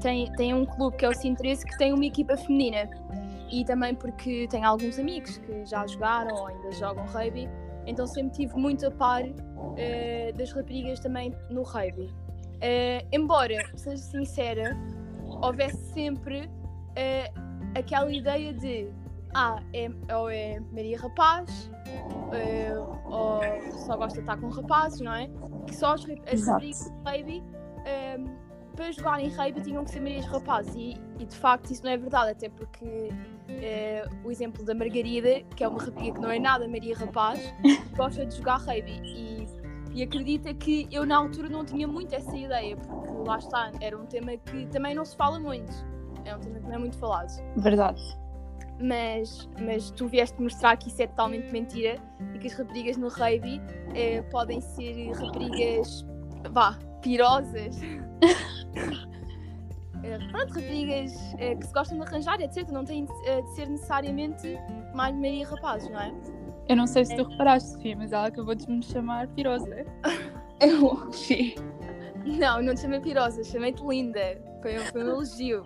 tem, 0.00 0.30
tem 0.32 0.54
um 0.54 0.64
clube 0.64 0.96
que 0.96 1.04
é 1.04 1.08
o 1.08 1.14
Sintrese 1.14 1.64
que 1.64 1.76
tem 1.78 1.92
uma 1.92 2.04
equipa 2.04 2.36
feminina. 2.36 2.88
E 3.50 3.64
também 3.64 3.94
porque 3.94 4.46
tenho 4.48 4.66
alguns 4.66 4.98
amigos 4.98 5.38
que 5.38 5.64
já 5.64 5.86
jogaram 5.86 6.34
ou 6.36 6.46
ainda 6.48 6.70
jogam 6.72 7.06
rugby, 7.06 7.48
então 7.86 8.06
sempre 8.06 8.32
tive 8.32 8.54
muito 8.56 8.86
a 8.86 8.90
par 8.90 9.22
uh, 9.24 10.36
das 10.36 10.52
raparigas 10.52 11.00
também 11.00 11.34
no 11.48 11.62
rugby. 11.62 12.12
embora, 13.10 13.56
seja 13.74 14.02
sincera, 14.02 14.76
houvesse 15.42 15.78
sempre 15.92 16.50
aquela 17.74 18.12
ideia 18.12 18.52
de 18.52 18.90
ah, 19.34 19.62
é, 19.74 19.90
ou 20.14 20.30
é 20.30 20.60
Maria 20.72 20.98
Rapaz, 20.98 21.70
uh, 21.88 22.98
ou 23.10 23.40
só 23.86 23.96
gosta 23.96 24.14
de 24.14 24.20
estar 24.20 24.36
com 24.38 24.48
rapazes, 24.48 25.00
não 25.00 25.14
é? 25.14 25.28
Que 25.66 25.74
só 25.74 25.94
as, 25.94 26.04
as 26.32 26.46
raparigas 26.46 26.92
de 27.26 27.40
um, 27.40 27.44
ehm, 27.84 28.26
para 28.78 28.92
jogar 28.92 29.20
em 29.20 29.30
tinham 29.62 29.84
que 29.84 29.90
ser 29.90 30.00
Marias 30.00 30.24
Rapazes. 30.26 30.72
E, 30.76 30.96
e, 31.18 31.26
de 31.26 31.34
facto 31.34 31.70
isso 31.70 31.82
não 31.82 31.90
é 31.90 31.96
verdade, 31.96 32.30
até 32.30 32.48
porque 32.48 32.84
uh, 32.84 34.26
o 34.26 34.30
exemplo 34.30 34.64
da 34.64 34.74
Margarida, 34.74 35.42
que 35.56 35.64
é 35.64 35.68
uma 35.68 35.82
rapariga 35.82 36.14
que 36.14 36.20
não 36.20 36.30
é 36.30 36.38
nada 36.38 36.68
Maria 36.68 36.96
Rapaz, 36.96 37.40
gosta 37.96 38.24
de 38.24 38.36
jogar 38.36 38.58
rugby. 38.58 39.00
E, 39.04 39.48
e 39.94 40.02
acredita 40.02 40.54
que 40.54 40.86
eu 40.92 41.04
na 41.04 41.16
altura 41.16 41.48
não 41.48 41.64
tinha 41.64 41.88
muito 41.88 42.14
essa 42.14 42.36
ideia, 42.36 42.76
porque 42.76 43.12
lá 43.26 43.38
está, 43.38 43.72
era 43.80 43.98
um 43.98 44.06
tema 44.06 44.36
que 44.36 44.66
também 44.66 44.94
não 44.94 45.04
se 45.04 45.16
fala 45.16 45.40
muito. 45.40 45.72
É 46.24 46.36
um 46.36 46.38
tema 46.38 46.60
que 46.60 46.66
não 46.66 46.74
é 46.74 46.78
muito 46.78 46.96
falado. 46.98 47.30
Verdade 47.56 48.00
mas, 48.80 49.48
mas 49.60 49.90
tu 49.90 50.06
vieste 50.08 50.40
mostrar 50.40 50.76
que 50.76 50.88
isso 50.88 51.02
é 51.02 51.06
totalmente 51.06 51.50
mentira 51.50 51.96
e 52.34 52.38
que 52.38 52.46
as 52.46 52.52
raparigas 52.54 52.96
no 52.96 53.08
rugby 53.08 53.60
eh, 53.94 54.22
podem 54.30 54.60
ser 54.60 55.12
raparigas, 55.12 56.06
vá, 56.50 56.78
pirosas. 57.02 57.80
eh, 60.04 60.18
pronto, 60.30 60.54
raparigas 60.54 61.12
eh, 61.38 61.56
que 61.56 61.66
se 61.66 61.72
gostam 61.72 61.98
de 61.98 62.04
arranjar, 62.04 62.40
etc. 62.40 62.68
Não 62.70 62.84
têm 62.84 63.06
eh, 63.24 63.42
de 63.42 63.54
ser 63.54 63.68
necessariamente 63.68 64.56
mais 64.94 65.14
Maria 65.16 65.46
rapazes, 65.46 65.90
não 65.90 66.00
é? 66.00 66.14
Eu 66.68 66.76
não 66.76 66.86
sei 66.86 67.04
se 67.04 67.16
tu 67.16 67.22
é. 67.22 67.30
reparaste, 67.30 67.70
Sofia, 67.70 67.96
mas 67.96 68.12
ela 68.12 68.26
acabou 68.26 68.54
de 68.54 68.70
me 68.70 68.82
chamar 68.82 69.26
pirosa. 69.28 69.86
Eu, 70.60 71.12
sim. 71.12 71.54
Não, 72.24 72.60
não 72.60 72.74
te 72.74 72.80
chamei 72.82 73.00
pirosa, 73.00 73.42
chamei-te 73.44 73.82
linda. 73.84 74.40
Foi, 74.60 74.76
foi 74.78 75.04
um 75.04 75.08
elogio. 75.08 75.64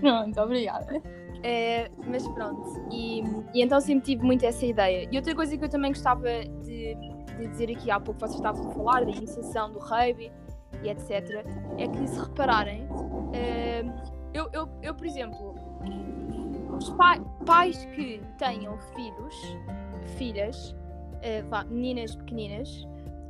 Pronto, 0.00 0.40
obrigada. 0.40 1.00
É, 1.42 1.90
mas 2.06 2.26
pronto, 2.28 2.86
e, 2.90 3.22
e, 3.54 3.62
então 3.62 3.80
sempre 3.80 4.04
tive 4.04 4.24
muito 4.24 4.44
essa 4.44 4.64
ideia. 4.64 5.08
E 5.10 5.16
outra 5.16 5.34
coisa 5.34 5.56
que 5.56 5.64
eu 5.64 5.68
também 5.68 5.92
gostava 5.92 6.22
de, 6.62 6.94
de 7.38 7.48
dizer 7.48 7.70
aqui 7.70 7.90
há 7.90 8.00
pouco, 8.00 8.20
vocês 8.20 8.36
estavam 8.36 8.70
a 8.70 8.74
falar 8.74 9.04
da 9.04 9.10
iniciação 9.10 9.70
do 9.70 9.78
rugby 9.78 10.32
e 10.82 10.88
etc., 10.88 11.44
é 11.78 11.88
que 11.88 12.06
se 12.06 12.18
repararem, 12.18 12.86
é, 13.32 13.84
eu, 14.34 14.48
eu, 14.52 14.68
eu, 14.82 14.94
por 14.94 15.06
exemplo, 15.06 15.54
os 16.76 16.90
pai, 16.90 17.20
pais 17.44 17.84
que 17.86 18.20
tenham 18.38 18.78
filhos, 18.94 19.34
filhas, 20.16 20.74
vá, 21.48 21.64
meninas 21.64 22.14
pequeninas, 22.14 22.86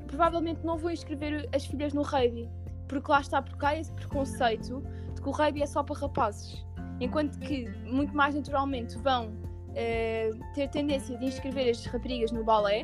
provavelmente 0.07 0.65
não 0.65 0.77
vão 0.77 0.91
inscrever 0.91 1.49
as 1.55 1.65
filhas 1.65 1.93
no 1.93 2.03
rugby, 2.03 2.49
porque 2.89 3.11
lá 3.11 3.21
está, 3.21 3.41
porque 3.41 3.65
há 3.65 3.79
esse 3.79 3.93
preconceito 3.93 4.83
de 5.15 5.21
que 5.21 5.29
o 5.29 5.33
rugby 5.33 5.63
é 5.63 5.67
só 5.67 5.83
para 5.83 5.97
rapazes 5.97 6.66
enquanto 7.01 7.39
que 7.39 7.69
muito 7.85 8.15
mais 8.17 8.35
naturalmente 8.35 8.97
vão 8.99 9.29
uh, 9.29 10.55
ter 10.55 10.69
tendência 10.69 11.17
de 11.19 11.27
inscrever 11.27 11.71
as 11.71 11.85
raparigas 11.87 12.33
no 12.33 12.45
balé 12.45 12.81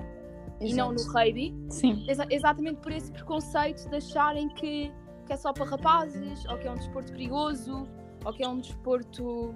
Exato. 0.60 0.64
e 0.64 0.74
não 0.74 0.92
no 0.92 1.02
rugby. 1.12 1.54
Sim. 1.68 2.04
Exa 2.08 2.26
exatamente 2.30 2.80
por 2.80 2.92
esse 2.92 3.10
preconceito 3.10 3.88
de 3.88 3.96
acharem 3.96 4.48
que, 4.50 4.92
que 5.26 5.32
é 5.32 5.36
só 5.36 5.52
para 5.52 5.64
rapazes, 5.64 6.44
ou 6.46 6.58
que 6.58 6.66
é 6.66 6.70
um 6.70 6.76
desporto 6.76 7.12
perigoso, 7.12 7.88
ou 8.24 8.32
que 8.32 8.42
é 8.42 8.48
um 8.48 8.58
desporto. 8.58 9.54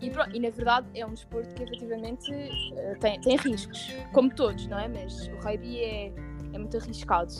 E, 0.00 0.10
pronto, 0.10 0.34
e 0.34 0.38
na 0.38 0.50
verdade 0.50 0.86
é 0.94 1.04
um 1.04 1.12
desporto 1.12 1.52
que 1.54 1.62
efetivamente 1.64 2.30
uh, 2.30 2.98
tem, 3.00 3.20
tem 3.20 3.36
riscos, 3.36 3.92
como 4.12 4.32
todos, 4.32 4.66
não 4.68 4.78
é? 4.78 4.88
Mas 4.88 5.26
o 5.28 5.36
rugby 5.44 5.80
é, 5.80 6.12
é 6.52 6.58
muito 6.58 6.76
arriscado. 6.76 7.32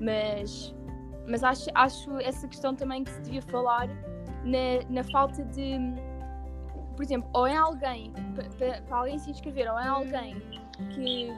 Mas, 0.00 0.74
mas 1.26 1.42
acho, 1.42 1.70
acho 1.74 2.18
essa 2.20 2.46
questão 2.46 2.74
também 2.74 3.04
que 3.04 3.10
se 3.10 3.22
devia 3.22 3.42
falar 3.42 3.88
na, 4.44 4.88
na 4.88 5.04
falta 5.04 5.44
de. 5.44 5.78
Por 6.96 7.02
exemplo, 7.02 7.28
ou 7.32 7.46
é 7.46 7.56
alguém, 7.56 8.12
para 8.86 8.96
alguém 8.96 9.18
se 9.18 9.30
inscrever, 9.30 9.68
ou 9.70 9.78
é 9.78 9.88
alguém 9.88 10.40
que 10.94 11.32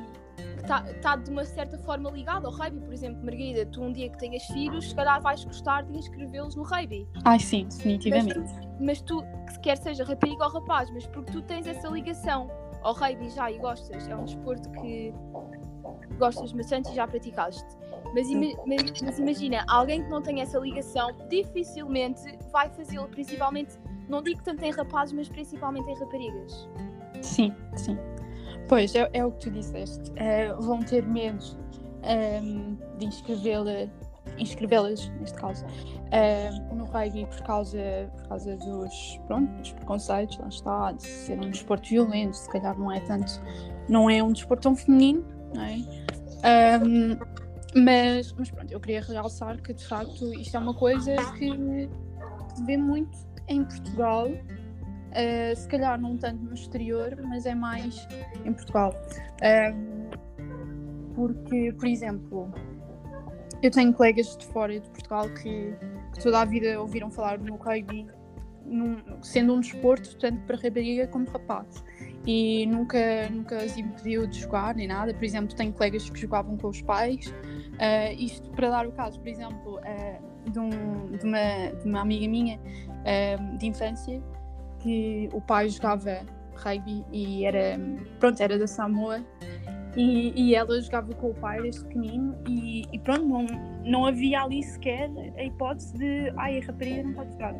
está 0.61 0.83
tá 1.01 1.17
de 1.17 1.31
uma 1.31 1.45
certa 1.45 1.79
forma 1.79 2.11
ligado 2.11 2.47
ao 2.47 2.53
rugby, 2.53 2.81
por 2.81 2.93
exemplo, 2.93 3.25
Margarida, 3.25 3.65
tu 3.67 3.83
um 3.83 3.93
dia 3.93 4.11
que 4.11 4.19
tenhas 4.19 4.43
filhos, 4.45 4.91
se 4.91 4.95
calhar 4.95 5.21
vais 5.23 5.45
gostar 5.45 5.83
de 5.85 5.97
inscrevê-los 5.97 6.55
no 6.57 6.63
rugby. 6.63 7.09
Ai 7.25 7.39
sim, 7.39 7.65
definitivamente. 7.65 8.39
Mas 8.81 9.01
tu, 9.01 9.25
mas 9.25 9.53
tu, 9.53 9.61
quer 9.61 9.77
seja 9.79 10.05
rapariga 10.05 10.45
ou 10.45 10.51
rapaz, 10.51 10.91
mas 10.91 11.07
porque 11.07 11.33
tu 11.33 11.43
tens 11.43 11.67
essa 11.67 11.89
ligação 11.89 12.51
ao 12.83 12.93
rugby 12.93 13.31
já 13.31 13.51
e 13.51 13.59
gostas, 13.59 14.07
é 14.09 14.15
um 14.15 14.25
desporto 14.25 14.71
que 14.73 15.15
gostas 16.19 16.53
bastante 16.53 16.91
e 16.91 16.95
já 16.95 17.07
praticaste. 17.07 17.67
Mas, 18.15 18.29
ima 18.29 18.47
mas, 18.67 19.01
mas, 19.03 19.19
imagina, 19.19 19.65
alguém 19.69 20.03
que 20.03 20.09
não 20.09 20.23
tem 20.23 20.41
essa 20.41 20.59
ligação 20.59 21.11
dificilmente 21.29 22.23
vai 22.51 22.69
fazê-lo, 22.71 23.09
principalmente, 23.09 23.79
não 24.09 24.23
digo 24.23 24.43
tanto 24.43 24.65
em 24.65 24.71
rapazes, 24.71 25.13
mas 25.13 25.29
principalmente 25.29 25.91
em 25.91 25.99
raparigas. 25.99 26.69
Sim, 27.21 27.53
sim. 27.75 27.99
Pois, 28.69 28.95
é, 28.95 29.09
é 29.13 29.25
o 29.25 29.31
que 29.33 29.41
tu 29.41 29.51
disseste. 29.51 30.11
Uh, 30.13 30.61
vão 30.61 30.81
ter 30.81 31.07
medo 31.07 31.45
um, 32.03 32.09
ehm, 32.09 32.79
de 32.99 33.07
inscrevê-las, 33.07 33.91
inscrevê-las 34.39 35.09
neste 35.21 35.39
caso, 35.39 35.65
uh, 35.65 36.75
no 36.75 36.85
rugby 36.85 37.27
por 37.27 37.43
causa, 37.43 37.79
por 38.17 38.29
causa 38.29 38.57
dos, 38.57 39.21
pronto, 39.27 39.53
dos 39.59 39.73
preconceitos, 39.73 40.39
lá 40.39 40.49
está, 40.49 40.93
de 40.93 41.03
ser 41.03 41.39
um 41.39 41.51
desporto 41.51 41.89
violento, 41.89 42.37
se 42.37 42.51
calhar 42.51 42.79
não 42.79 42.91
é 42.91 43.01
tanto, 43.01 43.41
não 43.89 44.11
é 44.11 44.23
um 44.23 44.33
desporto 44.33 44.65
tão 44.65 44.77
feminino, 44.77 45.25
não 45.55 45.63
é? 45.63 45.77
Um, 46.83 47.19
mas, 47.75 48.33
mas 48.33 48.51
pronto, 48.51 48.73
eu 48.73 48.81
queria 48.81 49.03
realçar 49.03 49.61
que 49.61 49.75
de 49.75 49.87
facto 49.87 50.33
isto 50.35 50.57
é 50.57 50.61
uma 50.61 50.75
coisa 50.75 51.15
que 51.39 51.51
se 52.55 52.65
vê 52.65 52.77
muito 52.77 53.19
em 53.49 53.65
Portugal, 53.65 54.29
uh, 54.29 55.57
se 55.57 55.69
calhar 55.69 56.01
não 56.01 56.17
tanto 56.17 56.43
no 56.43 56.55
exterior, 56.55 57.17
mas 57.23 57.47
é 57.47 57.55
mais 57.55 58.07
em 58.45 58.53
Portugal. 58.53 58.95
Um, 59.43 60.11
porque, 61.15 61.73
por 61.73 61.87
exemplo, 61.87 62.53
eu 63.63 63.71
tenho 63.71 63.93
colegas 63.93 64.37
de 64.37 64.47
fora 64.47 64.79
de 64.79 64.89
Portugal 64.91 65.29
que, 65.31 65.75
que 66.15 66.23
toda 66.23 66.41
a 66.41 66.45
vida 66.45 66.81
ouviram 66.81 67.11
falar 67.11 67.39
no 67.39 67.57
rugby 67.57 68.07
num, 68.65 69.03
sendo 69.23 69.55
um 69.55 69.61
desporto 69.61 70.17
tanto 70.19 70.41
para 70.43 70.57
rapariga 70.57 71.07
como 71.07 71.27
rapaz 71.31 71.83
e 72.27 72.67
nunca, 72.67 73.29
nunca 73.31 73.57
as 73.57 73.77
impediu 73.79 74.27
de 74.27 74.41
jogar 74.41 74.75
nem 74.75 74.89
nada. 74.89 75.15
Por 75.15 75.25
exemplo, 75.25 75.55
tenho 75.55 75.73
colegas 75.73 76.11
que 76.11 76.19
jogavam 76.19 76.57
com 76.57 76.69
os 76.69 76.83
pais. 76.83 77.27
Uh, 77.27 78.13
isto 78.19 78.51
para 78.51 78.69
dar 78.71 78.87
o 78.87 78.93
caso, 78.93 79.21
por 79.21 79.29
exemplo, 79.29 79.79
uh, 79.79 80.51
de, 80.51 80.59
um, 80.59 80.71
de, 81.17 81.25
uma, 81.25 81.73
de, 81.81 81.89
uma, 81.89 82.01
amiga 82.01 82.29
minha 82.29 82.59
uh, 82.59 83.59
de 83.59 83.67
infância 83.67 84.21
que 84.81 85.29
o 85.33 85.41
pai 85.41 85.69
jogava 85.69 86.21
rugby 86.57 87.05
e 87.13 87.45
era, 87.45 87.79
pronto, 88.19 88.41
era 88.43 88.59
da 88.59 88.67
Samoa 88.67 89.23
e, 89.97 90.33
e 90.35 90.55
ela 90.55 90.81
jogava 90.81 91.15
com 91.15 91.31
o 91.31 91.35
pai 91.35 91.61
desde 91.63 91.85
pequenino 91.85 92.37
e, 92.49 92.85
e, 92.93 92.99
pronto, 92.99 93.27
não, 93.27 93.47
não 93.85 94.07
havia 94.07 94.43
ali 94.43 94.63
sequer 94.63 95.11
a 95.37 95.45
hipótese 95.45 95.97
de 95.97 96.33
ai, 96.37 96.59
a 96.59 96.65
rapariga 96.65 97.03
não 97.03 97.13
pode 97.13 97.33
jogar 97.33 97.55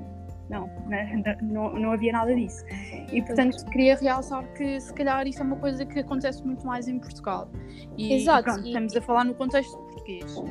não, 0.49 0.67
né, 0.87 1.23
não, 1.43 1.73
não 1.75 1.93
havia 1.93 2.13
nada 2.13 2.35
disso. 2.35 2.65
E 3.13 3.23
portanto 3.23 3.65
queria 3.67 3.97
realçar 3.97 4.45
que 4.55 4.81
se 4.81 4.93
calhar 4.95 5.27
isso 5.27 5.41
é 5.41 5.45
uma 5.45 5.57
coisa 5.57 5.85
que 5.85 6.01
acontece 6.01 6.45
muito 6.45 6.67
mais 6.67 6.89
em 6.89 6.99
Portugal. 6.99 7.49
E, 7.97 8.15
Exato. 8.15 8.45
Pronto, 8.45 8.65
e... 8.65 8.69
estamos 8.69 8.97
a 8.97 9.01
falar 9.01 9.25
no 9.25 9.35
contexto 9.35 9.77
português. 9.77 10.43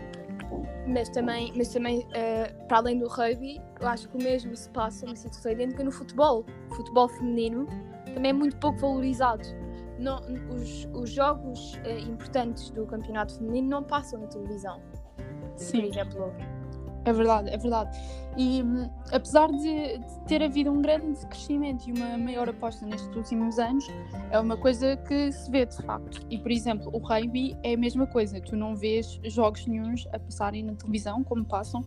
Mas 0.87 1.09
também, 1.09 1.51
mas 1.55 1.69
também 1.69 1.99
uh, 1.99 2.67
para 2.67 2.77
além 2.77 2.99
do 2.99 3.07
rugby, 3.07 3.59
eu 3.79 3.87
acho 3.87 4.07
que 4.07 4.17
o 4.17 4.21
mesmo 4.21 4.55
se 4.55 4.69
passa 4.69 5.05
no 5.05 5.15
situação 5.15 5.51
idêntica 5.51 5.83
no 5.83 5.91
futebol. 5.91 6.45
O 6.69 6.75
futebol 6.75 7.07
feminino 7.09 7.67
também 8.13 8.29
é 8.29 8.33
muito 8.33 8.55
pouco 8.57 8.79
valorizado. 8.79 9.43
Não, 9.97 10.19
os, 10.49 10.87
os 10.93 11.09
jogos 11.09 11.75
uh, 11.75 12.09
importantes 12.09 12.69
do 12.69 12.85
campeonato 12.85 13.35
feminino 13.35 13.69
não 13.69 13.83
passam 13.83 14.19
na 14.19 14.27
televisão. 14.27 14.81
Sim. 15.55 15.81
Por 15.81 15.89
exemplo, 15.89 16.33
É 17.05 17.13
verdade, 17.13 17.49
é 17.49 17.57
verdade. 17.57 17.97
E 18.37 18.61
hum, 18.61 18.89
apesar 19.11 19.49
de, 19.51 19.97
de, 19.97 20.19
ter 20.27 20.43
havido 20.43 20.71
um 20.71 20.81
grande 20.81 21.25
crescimento 21.27 21.87
e 21.87 21.93
uma 21.93 22.17
maior 22.17 22.49
aposta 22.49 22.85
nestes 22.85 23.15
últimos 23.15 23.57
anos, 23.59 23.87
é 24.29 24.39
uma 24.39 24.57
coisa 24.57 24.97
que 24.97 25.31
se 25.31 25.49
vê 25.49 25.65
de 25.65 25.77
facto. 25.77 26.25
E 26.29 26.37
por 26.37 26.51
exemplo, 26.51 26.89
o 26.93 26.97
rugby 26.97 27.57
é 27.63 27.73
a 27.73 27.77
mesma 27.77 28.05
coisa. 28.05 28.41
Tu 28.41 28.55
não 28.55 28.75
vês 28.75 29.19
jogos 29.23 29.65
nenhums 29.65 30.05
a 30.11 30.19
passarem 30.19 30.63
na 30.63 30.73
televisão 30.73 31.23
como 31.23 31.45
passam 31.45 31.83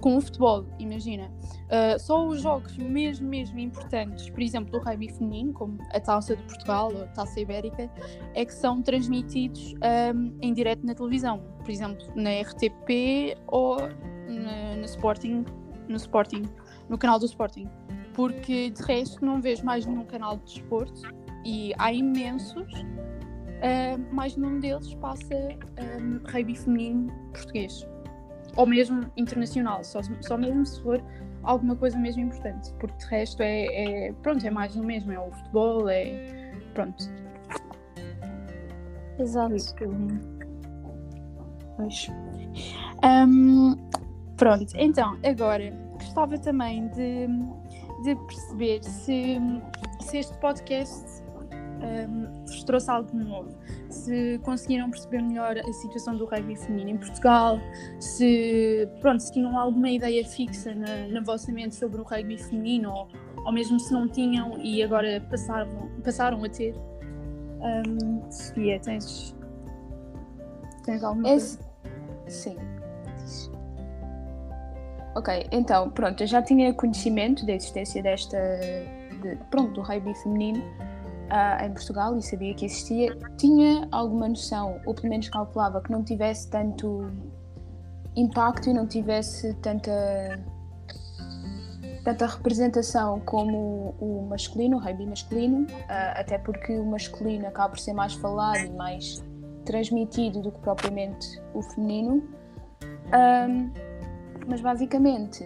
com 0.00 0.16
o 0.16 0.20
futebol. 0.20 0.64
Imagina, 0.78 1.30
uh, 1.64 1.98
só 1.98 2.26
os 2.26 2.42
jogos 2.42 2.76
mesmo, 2.76 3.28
mesmo 3.28 3.58
importantes, 3.58 4.30
por 4.30 4.40
exemplo, 4.40 4.70
do 4.70 4.84
rugby 4.84 5.12
feminino, 5.12 5.52
como 5.52 5.78
a 5.92 6.00
Taça 6.00 6.36
de 6.36 6.42
Portugal 6.44 6.92
ou 6.94 7.02
a 7.02 7.06
Taça 7.08 7.40
Ibérica, 7.40 7.90
é 8.34 8.44
que 8.44 8.54
são 8.54 8.82
transmitidos 8.82 9.74
um, 10.14 10.38
em 10.40 10.52
direto 10.52 10.86
na 10.86 10.94
televisão. 10.94 11.42
Por 11.58 11.70
exemplo, 11.70 12.06
na 12.14 12.30
RTP 12.40 13.36
ou 13.46 13.76
na, 14.28 14.76
no 14.76 14.84
Sporting, 14.84 15.44
no 15.88 15.96
Sporting, 15.96 16.42
no 16.88 16.98
canal 16.98 17.18
do 17.18 17.26
Sporting, 17.26 17.68
porque 18.14 18.70
de 18.70 18.82
resto 18.82 19.24
não 19.24 19.40
vejo 19.40 19.64
mais 19.64 19.86
nenhum 19.86 20.04
canal 20.04 20.36
de 20.38 20.44
desporto 20.44 21.02
e 21.44 21.72
há 21.78 21.92
imensos, 21.92 22.72
uh, 22.72 24.14
mais 24.14 24.36
nenhum 24.36 24.60
deles 24.60 24.94
passa 24.94 25.34
um, 26.00 26.20
rugby 26.30 26.56
feminino 26.56 27.12
português 27.32 27.86
ou 28.56 28.66
mesmo 28.66 29.10
internacional, 29.16 29.84
só, 29.84 30.00
só 30.20 30.36
mesmo 30.36 30.66
se 30.66 30.82
for 30.82 31.02
alguma 31.44 31.76
coisa 31.76 31.96
mesmo 31.96 32.22
importante, 32.22 32.72
porque 32.80 32.96
de 32.96 33.06
resto 33.06 33.40
é, 33.40 34.08
é 34.08 34.12
pronto, 34.14 34.44
é 34.44 34.50
mais 34.50 34.74
do 34.74 34.82
mesmo, 34.82 35.12
é 35.12 35.18
o 35.18 35.30
futebol, 35.30 35.88
é 35.88 36.52
pronto. 36.74 37.04
Exato. 39.18 39.54
Pois. 41.76 42.08
Um, 43.04 43.76
Pronto, 44.38 44.72
então, 44.76 45.18
agora 45.24 45.72
gostava 45.94 46.38
também 46.38 46.86
de, 46.88 47.26
de 48.04 48.14
perceber 48.26 48.84
se, 48.84 49.36
se 50.00 50.18
este 50.18 50.38
podcast 50.38 51.22
um, 51.82 52.44
vos 52.44 52.62
trouxe 52.62 52.88
algo 52.88 53.16
novo, 53.16 53.50
se 53.90 54.38
conseguiram 54.44 54.90
perceber 54.90 55.22
melhor 55.22 55.58
a 55.58 55.72
situação 55.72 56.16
do 56.16 56.24
rugby 56.24 56.54
feminino 56.54 56.90
em 56.90 56.96
Portugal, 56.96 57.58
se, 57.98 58.88
pronto, 59.00 59.20
se 59.20 59.32
tinham 59.32 59.58
alguma 59.58 59.90
ideia 59.90 60.24
fixa 60.24 60.72
na, 60.72 61.08
na 61.08 61.20
vossa 61.20 61.50
mente 61.50 61.74
sobre 61.74 62.00
o 62.00 62.04
rugby 62.04 62.38
feminino, 62.38 62.92
ou, 62.92 63.08
ou 63.44 63.52
mesmo 63.52 63.78
se 63.80 63.92
não 63.92 64.08
tinham 64.08 64.56
e 64.62 64.82
agora 64.84 65.20
passaram, 65.28 65.90
passaram 66.04 66.44
a 66.44 66.48
ter. 66.48 66.74
Um, 67.60 68.30
Sofia, 68.30 68.78
tens, 68.78 69.36
tens 70.84 71.02
alguma 71.02 71.28
Esse... 71.28 71.58
coisa? 71.58 71.68
Sim. 72.28 72.67
Ok, 75.18 75.48
então, 75.50 75.90
pronto, 75.90 76.22
eu 76.22 76.28
já 76.28 76.40
tinha 76.40 76.72
conhecimento 76.72 77.44
da 77.44 77.52
existência 77.52 78.00
desta, 78.00 78.38
de, 79.20 79.34
pronto, 79.50 79.72
do 79.72 79.80
rugby 79.80 80.14
feminino 80.14 80.60
uh, 80.60 81.64
em 81.64 81.72
Portugal 81.72 82.16
e 82.16 82.22
sabia 82.22 82.54
que 82.54 82.66
existia. 82.66 83.18
Tinha 83.36 83.88
alguma 83.90 84.28
noção, 84.28 84.80
ou 84.86 84.94
pelo 84.94 85.08
menos 85.08 85.28
calculava, 85.28 85.82
que 85.82 85.90
não 85.90 86.04
tivesse 86.04 86.48
tanto 86.48 87.10
impacto 88.14 88.70
e 88.70 88.72
não 88.72 88.86
tivesse 88.86 89.54
tanta 89.54 89.90
tanta 92.04 92.24
representação 92.24 93.18
como 93.18 93.96
o 93.98 94.24
masculino, 94.30 94.76
o 94.76 94.80
rugby 94.80 95.04
masculino, 95.04 95.62
uh, 95.62 96.14
até 96.14 96.38
porque 96.38 96.78
o 96.78 96.86
masculino 96.86 97.48
acaba 97.48 97.70
por 97.70 97.80
ser 97.80 97.92
mais 97.92 98.14
falado 98.14 98.64
e 98.64 98.70
mais 98.70 99.20
transmitido 99.64 100.40
do 100.42 100.52
que 100.52 100.60
propriamente 100.60 101.42
o 101.52 101.60
feminino. 101.60 102.22
Um, 103.12 103.87
mas 104.46 104.60
basicamente, 104.60 105.44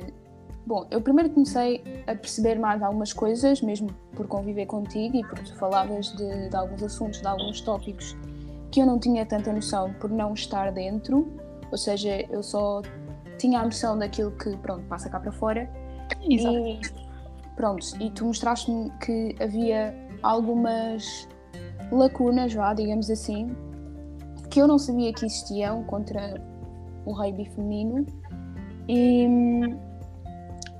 bom, 0.66 0.86
eu 0.90 1.00
primeiro 1.00 1.30
comecei 1.30 1.82
a 2.06 2.14
perceber 2.14 2.58
mais 2.58 2.82
algumas 2.82 3.12
coisas, 3.12 3.60
mesmo 3.60 3.88
por 4.14 4.26
conviver 4.26 4.66
contigo 4.66 5.16
e 5.16 5.22
porque 5.22 5.44
tu 5.44 5.56
falavas 5.56 6.06
de, 6.16 6.48
de 6.48 6.56
alguns 6.56 6.82
assuntos, 6.82 7.20
de 7.20 7.26
alguns 7.26 7.60
tópicos 7.60 8.16
que 8.70 8.80
eu 8.80 8.86
não 8.86 8.98
tinha 8.98 9.26
tanta 9.26 9.52
noção 9.52 9.92
por 9.94 10.10
não 10.10 10.32
estar 10.32 10.72
dentro, 10.72 11.30
ou 11.70 11.78
seja, 11.78 12.24
eu 12.30 12.42
só 12.42 12.80
tinha 13.38 13.60
a 13.60 13.64
noção 13.64 13.98
daquilo 13.98 14.30
que, 14.32 14.56
pronto, 14.58 14.84
passa 14.86 15.10
cá 15.10 15.20
para 15.20 15.32
fora. 15.32 15.70
Exato. 16.28 16.56
E, 16.56 16.80
pronto, 17.56 17.86
e 18.00 18.10
tu 18.10 18.24
mostraste-me 18.24 18.90
que 18.98 19.36
havia 19.40 19.94
algumas 20.22 21.28
lacunas, 21.90 22.54
vá, 22.54 22.72
digamos 22.72 23.10
assim, 23.10 23.54
que 24.50 24.60
eu 24.60 24.66
não 24.66 24.78
sabia 24.78 25.12
que 25.12 25.26
existiam 25.26 25.82
contra 25.84 26.40
o 27.04 27.12
rugby 27.12 27.44
feminino 27.50 28.06
e, 28.88 29.26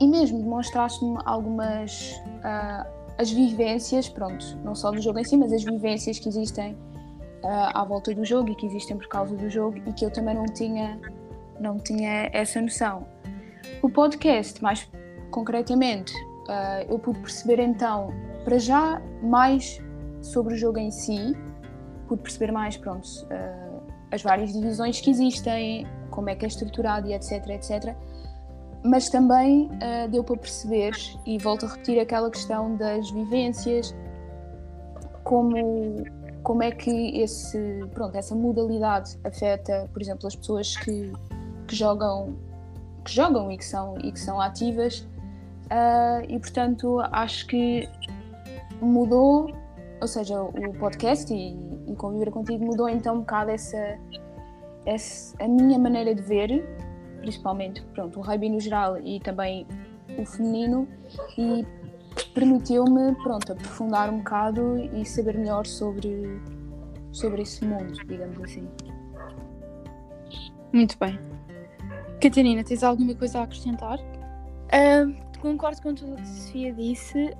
e 0.00 0.06
mesmo 0.06 0.38
demonstraste-me 0.38 1.18
algumas 1.24 2.12
uh, 2.38 3.02
as 3.18 3.30
vivências, 3.30 4.08
pronto, 4.08 4.44
não 4.64 4.74
só 4.74 4.90
do 4.90 5.00
jogo 5.00 5.18
em 5.18 5.24
si, 5.24 5.36
mas 5.36 5.52
as 5.52 5.62
vivências 5.62 6.18
que 6.18 6.28
existem 6.28 6.72
uh, 6.72 7.70
à 7.74 7.84
volta 7.84 8.14
do 8.14 8.24
jogo 8.24 8.50
e 8.50 8.54
que 8.54 8.66
existem 8.66 8.96
por 8.96 9.08
causa 9.08 9.36
do 9.36 9.48
jogo 9.48 9.78
e 9.86 9.92
que 9.92 10.04
eu 10.04 10.10
também 10.10 10.34
não 10.34 10.46
tinha, 10.46 10.98
não 11.60 11.78
tinha 11.78 12.30
essa 12.32 12.60
noção. 12.60 13.06
O 13.82 13.88
podcast, 13.88 14.62
mais 14.62 14.88
concretamente, 15.30 16.12
uh, 16.48 16.84
eu 16.88 16.98
pude 16.98 17.20
perceber 17.20 17.60
então, 17.60 18.12
para 18.44 18.58
já, 18.58 19.00
mais 19.22 19.80
sobre 20.20 20.54
o 20.54 20.56
jogo 20.56 20.78
em 20.78 20.90
si, 20.90 21.36
pude 22.08 22.22
perceber 22.22 22.52
mais, 22.52 22.76
pronto, 22.76 23.08
as 24.12 24.22
várias 24.22 24.53
divisões 24.53 25.01
que 25.01 25.11
existem, 25.11 25.87
como 26.11 26.31
é 26.31 26.37
que 26.37 26.44
é 26.44 26.48
estruturado 26.48 27.09
e 27.09 27.14
etc, 27.14 27.44
etc. 27.48 27.96
Mas 28.85 29.09
também 29.09 29.66
uh, 29.66 30.09
deu 30.11 30.22
para 30.22 30.37
perceber, 30.37 30.92
e 31.27 31.38
volto 31.38 31.66
a 31.66 31.70
repetir 31.70 31.98
aquela 31.98 32.31
questão 32.31 32.77
das 32.77 33.11
vivências, 33.11 33.94
como, 35.25 36.05
como 36.42 36.62
é 36.62 36.70
que 36.70 37.20
esse, 37.20 37.59
pronto, 37.94 38.16
essa 38.16 38.35
modalidade 38.35 39.18
afeta, 39.25 39.88
por 39.92 40.03
exemplo, 40.03 40.27
as 40.27 40.37
pessoas 40.37 40.77
que, 40.77 41.12
que 41.66 41.75
jogam 41.75 42.37
que 43.05 43.12
jogam 43.12 43.51
e 43.51 43.59
que 43.59 43.64
são, 43.64 43.96
e 43.98 44.12
que 44.12 44.20
são 44.20 44.40
ativas 44.40 45.01
uh, 45.66 46.25
e 46.29 46.38
portanto 46.38 47.01
acho 47.11 47.46
que 47.48 47.88
mudou, 48.81 49.53
ou 50.02 50.08
seja, 50.08 50.42
o 50.42 50.74
podcast 50.80 51.32
e, 51.32 51.56
e 51.86 51.94
conviver 51.94 52.32
contigo 52.32 52.64
mudou 52.64 52.88
então 52.88 53.14
um 53.14 53.20
bocado 53.20 53.52
essa, 53.52 53.98
a 55.38 55.46
minha 55.46 55.78
maneira 55.78 56.12
de 56.12 56.20
ver, 56.20 56.66
principalmente 57.20 57.80
pronto, 57.94 58.18
o 58.18 58.22
rugby 58.22 58.50
no 58.50 58.58
geral 58.58 58.98
e 59.00 59.20
também 59.20 59.64
o 60.18 60.26
feminino, 60.26 60.88
e 61.38 61.64
permitiu-me 62.34 63.14
pronto, 63.22 63.52
aprofundar 63.52 64.10
um 64.10 64.18
bocado 64.18 64.76
e 64.92 65.06
saber 65.06 65.38
melhor 65.38 65.64
sobre, 65.66 66.40
sobre 67.12 67.42
esse 67.42 67.64
mundo, 67.64 67.92
digamos 68.04 68.42
assim. 68.42 68.68
Muito 70.72 70.98
bem. 70.98 71.16
Catarina, 72.20 72.64
tens 72.64 72.82
alguma 72.82 73.14
coisa 73.14 73.38
a 73.38 73.42
acrescentar? 73.44 74.00
Um, 74.00 75.14
concordo 75.40 75.80
com 75.80 75.94
tudo 75.94 76.14
o 76.14 76.16
que 76.16 76.22
a 76.22 76.26
Sofia 76.26 76.72
disse. 76.72 77.30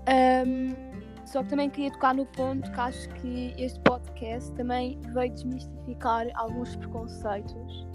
Um, 0.47 1.02
só 1.33 1.43
que 1.43 1.49
também 1.49 1.71
queria 1.71 1.91
tocar 1.91 2.15
no 2.15 2.27
ponto 2.27 2.71
que 2.71 2.81
acho 2.81 3.09
que 3.15 3.55
este 3.57 3.81
podcast 3.81 4.53
também 4.53 5.01
veio 5.15 5.33
desmistificar 5.33 6.27
alguns 6.35 6.77
preconceitos 6.77 7.87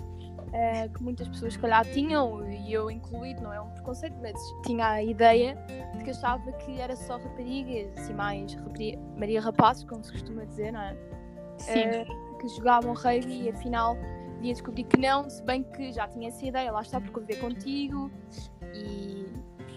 uh, 0.47 0.91
que 0.91 1.03
muitas 1.03 1.27
pessoas, 1.27 1.53
se 1.53 1.59
calhar, 1.59 1.85
tinham, 1.91 2.49
e 2.49 2.73
eu 2.73 2.89
incluído, 2.89 3.43
não 3.43 3.53
é 3.53 3.61
um 3.61 3.69
preconceito, 3.69 4.17
mas 4.23 4.33
tinha 4.65 4.89
a 4.89 5.03
ideia 5.03 5.55
de 5.95 6.03
que 6.03 6.09
achava 6.09 6.51
que 6.53 6.81
era 6.81 6.95
só 6.95 7.17
raparigas, 7.17 7.95
assim, 7.95 8.13
mais 8.13 8.57
Maria 9.15 9.39
Rapazes, 9.39 9.83
como 9.83 10.03
se 10.03 10.13
costuma 10.13 10.43
dizer, 10.45 10.71
não 10.71 10.81
é? 10.81 10.97
Sim. 11.59 11.83
Uh, 11.83 12.37
que 12.39 12.47
jogavam 12.49 12.93
rugby 12.93 13.43
e 13.43 13.49
afinal 13.49 13.95
via 14.39 14.53
descobrir 14.53 14.83
que 14.83 14.97
não, 14.97 15.29
se 15.29 15.43
bem 15.43 15.63
que 15.63 15.91
já 15.91 16.07
tinha 16.07 16.29
essa 16.29 16.43
ideia, 16.43 16.71
lá 16.71 16.81
está 16.81 16.99
por 16.99 17.11
conviver 17.11 17.39
contigo 17.39 18.11
e 18.73 19.16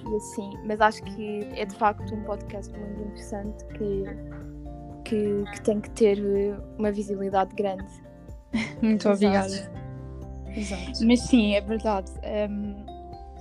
e 0.09 0.17
assim, 0.17 0.53
mas 0.65 0.81
acho 0.81 1.03
que 1.03 1.49
é 1.55 1.65
de 1.65 1.75
facto 1.75 2.15
um 2.15 2.23
podcast 2.25 2.73
muito 2.79 3.03
interessante 3.03 3.65
que, 3.67 4.05
que, 5.05 5.45
que 5.53 5.61
tem 5.63 5.81
que 5.81 5.91
ter 5.91 6.19
uma 6.79 6.91
visibilidade 6.91 7.55
grande. 7.55 7.91
Muito 8.83 9.09
obrigada. 9.09 9.71
Exato. 10.57 11.07
Mas 11.07 11.21
sim, 11.21 11.55
é 11.55 11.61
verdade. 11.61 12.11
Um, 12.51 12.85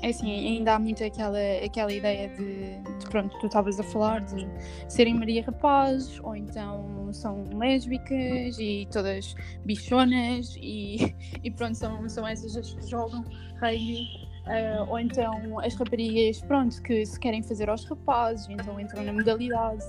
é 0.02 0.10
assim, 0.10 0.32
ainda 0.32 0.76
há 0.76 0.80
muito 0.80 1.04
aquela, 1.04 1.38
aquela 1.64 1.92
ideia 1.92 2.30
de, 2.30 2.78
de 3.00 3.10
pronto, 3.10 3.38
tu 3.40 3.48
estavas 3.48 3.80
a 3.80 3.84
falar 3.84 4.22
de 4.22 4.48
serem 4.88 5.14
Maria 5.14 5.44
Rapazes, 5.44 6.20
ou 6.24 6.36
então 6.36 7.10
são 7.12 7.44
lésbicas 7.58 8.58
e 8.60 8.88
todas 8.92 9.36
bichonas 9.66 10.56
e, 10.58 11.14
e 11.44 11.52
pronto, 11.52 11.76
são, 11.76 12.08
são 12.08 12.26
essas 12.26 12.56
as 12.56 12.74
que 12.74 12.88
jogam 12.88 13.26
rugby 13.60 14.29
Uh, 14.50 14.90
ou 14.90 15.00
então 15.00 15.60
as 15.60 15.76
raparigas, 15.76 16.42
pronto, 16.42 16.82
que 16.82 17.06
se 17.06 17.20
querem 17.20 17.44
fazer 17.44 17.70
aos 17.70 17.86
rapazes, 17.86 18.50
então 18.50 18.80
entram 18.80 19.04
na 19.04 19.14
modalidade. 19.14 19.86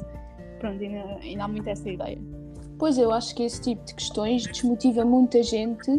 Pronto, 0.58 0.82
ainda, 0.82 1.16
ainda 1.22 1.44
há 1.44 1.48
muito 1.48 1.66
essa 1.66 1.88
ideia. 1.88 2.18
Pois 2.78 2.98
eu 2.98 3.10
acho 3.10 3.34
que 3.34 3.42
esse 3.42 3.60
tipo 3.62 3.82
de 3.86 3.94
questões 3.94 4.46
desmotiva 4.46 5.04
muita 5.04 5.42
gente 5.42 5.90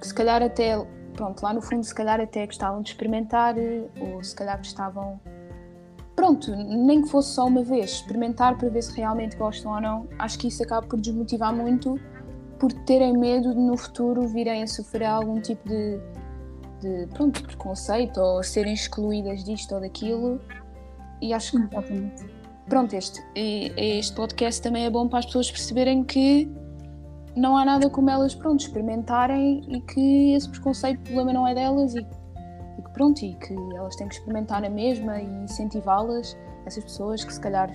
que 0.00 0.06
se 0.06 0.12
calhar 0.14 0.42
até 0.42 0.76
pronto, 1.16 1.42
lá 1.42 1.52
no 1.52 1.62
fundo 1.62 1.82
se 1.82 1.94
calhar 1.94 2.20
até 2.20 2.46
gostavam 2.46 2.82
de 2.82 2.90
experimentar, 2.90 3.58
eh, 3.58 3.88
ou 4.00 4.22
se 4.22 4.36
calhar 4.36 4.58
gostavam, 4.58 5.18
pronto, 6.14 6.54
nem 6.54 7.02
que 7.02 7.08
fosse 7.08 7.34
só 7.34 7.46
uma 7.46 7.64
vez, 7.64 7.92
experimentar 7.92 8.56
para 8.56 8.68
ver 8.68 8.82
se 8.82 8.96
realmente 8.96 9.36
gostam 9.36 9.72
ou 9.72 9.80
não, 9.80 10.08
acho 10.18 10.38
que 10.38 10.48
isso 10.48 10.62
acaba 10.62 10.86
por 10.86 11.00
desmotivar 11.00 11.54
muito, 11.54 11.98
por 12.58 12.72
terem 12.84 13.16
medo 13.16 13.54
de 13.54 13.60
no 13.60 13.76
futuro 13.76 14.28
virem 14.28 14.62
a 14.62 14.66
sofrer 14.66 15.04
algum 15.04 15.40
tipo 15.40 15.66
de, 15.68 15.98
de 16.86 17.06
pronto, 17.08 17.42
preconceito 17.42 18.18
ou 18.18 18.42
serem 18.42 18.74
excluídas 18.74 19.42
disto 19.42 19.74
ou 19.74 19.80
daquilo. 19.80 20.40
E 21.20 21.32
acho 21.32 21.52
que, 21.52 21.56
Exatamente. 21.56 22.24
pronto, 22.68 22.94
este, 22.94 23.22
este 23.34 24.14
podcast 24.14 24.62
também 24.62 24.84
é 24.84 24.90
bom 24.90 25.08
para 25.08 25.20
as 25.20 25.26
pessoas 25.26 25.50
perceberem 25.50 26.04
que 26.04 26.50
não 27.34 27.56
há 27.56 27.64
nada 27.64 27.90
como 27.90 28.08
elas, 28.08 28.34
pronto, 28.34 28.60
experimentarem 28.60 29.62
e 29.68 29.80
que 29.82 30.32
esse 30.34 30.48
preconceito, 30.48 30.98
o 31.00 31.02
problema 31.02 31.32
não 31.32 31.46
é 31.46 31.54
delas 31.54 31.94
e, 31.94 32.00
e 32.00 32.82
que 32.82 32.90
pronto, 32.92 33.22
e 33.22 33.34
que 33.34 33.54
elas 33.74 33.96
têm 33.96 34.08
que 34.08 34.14
experimentar 34.14 34.62
na 34.62 34.70
mesma 34.70 35.20
e 35.20 35.26
incentivá-las, 35.44 36.36
essas 36.64 36.84
pessoas 36.84 37.24
que 37.24 37.32
se 37.32 37.40
calhar 37.40 37.70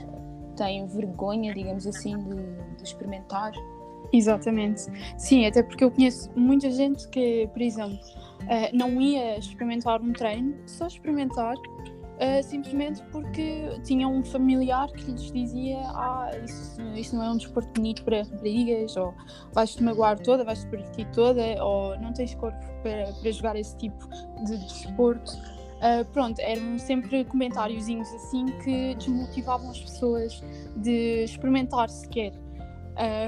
têm 0.56 0.86
vergonha, 0.88 1.54
digamos 1.54 1.86
assim, 1.86 2.18
de, 2.18 2.36
de 2.78 2.84
experimentar. 2.84 3.52
Exatamente. 4.12 4.88
Sim, 5.18 5.46
até 5.46 5.64
porque 5.64 5.84
eu 5.84 5.92
conheço 5.92 6.30
muita 6.36 6.70
gente 6.70 7.08
que, 7.08 7.48
por 7.54 7.62
exemplo, 7.62 7.98
eh, 8.50 8.72
não 8.74 9.00
ia 9.00 9.38
experimentar 9.38 10.02
um 10.02 10.14
treino, 10.14 10.56
só 10.66 10.88
experimentar, 10.88 11.56
eh, 12.20 12.42
simplesmente 12.44 13.02
porque 13.12 13.80
tinha 13.84 14.08
um 14.08 14.24
familiar 14.24 14.88
que 14.92 15.12
lhes 15.12 15.32
dizia 15.32 15.80
ah, 15.86 16.30
isso, 16.44 16.82
isso 16.96 17.16
não 17.16 17.24
é 17.24 17.32
um 17.32 17.38
desporto 17.38 17.70
bonito 17.74 18.04
para 18.04 18.24
raparigas, 18.24 18.96
ou 18.96 19.14
vais-te 19.54 19.84
magoar 19.84 20.20
toda, 20.20 20.44
vais-te 20.44 20.68
partir 20.68 21.06
toda, 21.12 21.42
ou 21.64 22.00
não 22.00 22.14
tens 22.14 22.36
corpo 22.36 22.64
para, 22.84 23.12
para 23.14 23.32
jogar 23.32 23.56
esse 23.56 23.76
tipo 23.78 24.08
de 24.46 24.58
desporto. 24.58 25.32
Uh, 25.82 26.06
pronto, 26.14 26.40
eram 26.40 26.78
sempre 26.78 27.26
comentáriozinhos 27.26 28.08
assim 28.14 28.46
que 28.64 28.94
desmotivavam 28.94 29.72
as 29.72 29.80
pessoas 29.80 30.44
de 30.78 31.24
experimentar 31.24 31.90
sequer. 31.90 32.34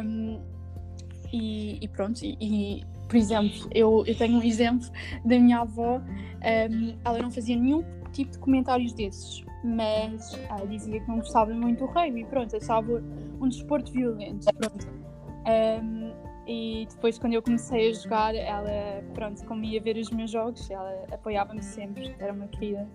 Um, 0.06 0.40
e, 1.34 1.80
e, 1.82 1.88
pronto, 1.88 2.24
e, 2.24 2.38
e, 2.40 2.84
por 3.14 3.18
exemplo, 3.18 3.70
eu, 3.76 4.04
eu 4.08 4.18
tenho 4.18 4.40
um 4.40 4.42
exemplo 4.42 4.90
da 5.24 5.38
minha 5.38 5.60
avó, 5.60 6.00
um, 6.00 6.96
ela 7.06 7.20
não 7.20 7.30
fazia 7.30 7.56
nenhum 7.56 7.84
tipo 8.12 8.32
de 8.32 8.40
comentários 8.40 8.92
desses, 8.92 9.46
mas 9.64 10.34
ela 10.50 10.66
dizia 10.66 11.00
que 11.00 11.08
não 11.08 11.18
gostava 11.20 11.54
muito 11.54 11.86
do 11.86 11.86
rugby, 11.86 12.26
pronto, 12.26 12.56
achava 12.56 13.04
um 13.40 13.48
desporto 13.48 13.92
violento, 13.92 14.48
pronto. 14.56 14.88
Um, 15.46 16.12
e 16.48 16.88
depois 16.90 17.20
quando 17.20 17.34
eu 17.34 17.44
comecei 17.44 17.92
a 17.92 17.94
jogar, 17.94 18.34
ela, 18.34 19.04
pronto, 19.14 19.46
como 19.46 19.64
ia 19.64 19.80
ver 19.80 19.96
os 19.98 20.10
meus 20.10 20.32
jogos, 20.32 20.68
ela 20.72 21.06
apoiava-me 21.12 21.62
sempre, 21.62 22.16
era 22.18 22.34
uma 22.34 22.48
querida. 22.48 22.90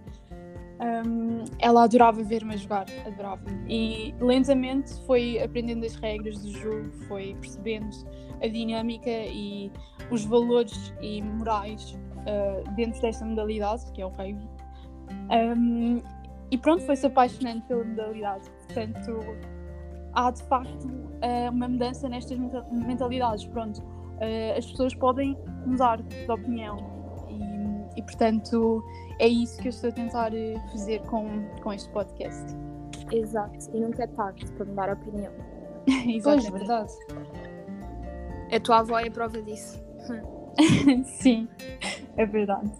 Um, 0.80 1.44
ela 1.58 1.84
adorava 1.84 2.22
ver-me 2.22 2.56
jogar, 2.56 2.86
adorava-me. 3.04 3.64
E 3.68 4.14
lentamente 4.20 4.94
foi 5.06 5.42
aprendendo 5.42 5.84
as 5.84 5.94
regras 5.96 6.40
do 6.40 6.52
jogo, 6.52 6.90
foi 7.08 7.36
percebendo 7.40 7.96
a 8.42 8.46
dinâmica 8.46 9.10
e 9.10 9.72
os 10.10 10.24
valores 10.24 10.94
e 11.00 11.20
morais 11.20 11.98
uh, 12.18 12.70
dentro 12.74 13.00
desta 13.00 13.24
modalidade, 13.24 13.90
que 13.92 14.00
é 14.00 14.06
o 14.06 14.10
rugby. 14.10 14.48
Um, 15.30 16.00
e 16.50 16.56
pronto, 16.56 16.82
foi-se 16.84 17.06
apaixonando 17.06 17.62
pela 17.62 17.84
modalidade. 17.84 18.48
Portanto, 18.66 19.20
há 20.14 20.30
de 20.30 20.42
facto 20.44 20.84
uh, 20.86 21.50
uma 21.50 21.68
mudança 21.68 22.08
nestas 22.08 22.38
mentalidades. 22.70 23.44
Pronto, 23.46 23.80
uh, 23.80 24.56
as 24.56 24.66
pessoas 24.66 24.94
podem 24.94 25.36
mudar 25.66 26.00
de 26.02 26.30
opinião 26.30 26.97
e, 27.98 28.02
portanto, 28.02 28.84
é 29.18 29.26
isso 29.26 29.60
que 29.60 29.66
eu 29.66 29.70
estou 29.70 29.90
a 29.90 29.92
tentar 29.92 30.30
fazer 30.70 31.00
com, 31.02 31.44
com 31.60 31.72
este 31.72 31.90
podcast. 31.90 32.54
Exato, 33.10 33.58
e 33.74 33.80
nunca 33.80 34.04
é 34.04 34.06
tarde 34.06 34.46
para 34.52 34.64
mudar 34.64 34.90
a 34.90 34.92
opinião. 34.92 35.32
pois, 36.22 36.46
é 36.46 36.50
verdade. 36.50 36.92
A 38.54 38.60
tua 38.60 38.78
avó 38.78 39.00
é 39.00 39.08
a 39.08 39.10
prova 39.10 39.42
disso. 39.42 39.82
Sim, 41.04 41.48
é 42.16 42.24
verdade. 42.24 42.70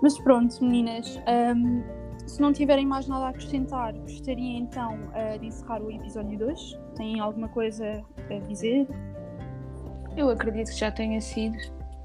Mas 0.00 0.16
pronto, 0.20 0.62
meninas, 0.62 1.20
um, 1.56 1.82
se 2.28 2.40
não 2.40 2.52
tiverem 2.52 2.86
mais 2.86 3.08
nada 3.08 3.26
a 3.26 3.28
acrescentar, 3.30 3.92
gostaria 3.92 4.56
então 4.56 4.94
uh, 4.94 5.36
de 5.36 5.46
encerrar 5.46 5.82
o 5.82 5.90
episódio 5.90 6.38
2. 6.38 6.78
Têm 6.94 7.18
alguma 7.18 7.48
coisa 7.48 8.04
a 8.30 8.38
dizer? 8.46 8.86
Eu 10.16 10.30
acredito 10.30 10.68
que 10.68 10.78
já 10.78 10.92
tenha 10.92 11.20
sido 11.20 11.58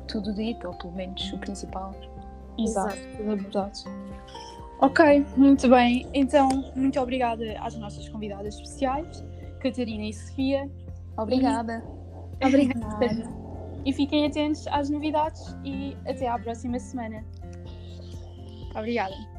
tudo 0.08 0.34
dito, 0.34 0.68
ou 0.68 0.74
pelo 0.74 0.94
menos 0.94 1.32
o 1.34 1.38
principal. 1.38 1.94
Exato, 2.58 2.98
verdade. 3.24 3.84
Ok, 4.80 5.26
muito 5.38 5.70
bem. 5.70 6.08
Então, 6.14 6.50
muito 6.76 7.00
obrigada 7.00 7.44
às 7.62 7.76
nossas 7.76 8.08
convidadas 8.10 8.56
especiais, 8.56 9.24
Catarina 9.60 10.04
e 10.06 10.14
Sofia. 10.14 10.70
Obrigada. 11.18 11.84
E... 12.42 12.46
Obrigada. 12.46 13.44
E 13.86 13.94
fiquem 13.94 14.26
atentos 14.26 14.68
às 14.68 14.90
novidades 14.90 15.56
e 15.64 15.96
até 16.06 16.28
à 16.28 16.38
próxima 16.40 16.80
semana. 16.80 17.24
Obrigada. 18.76 19.33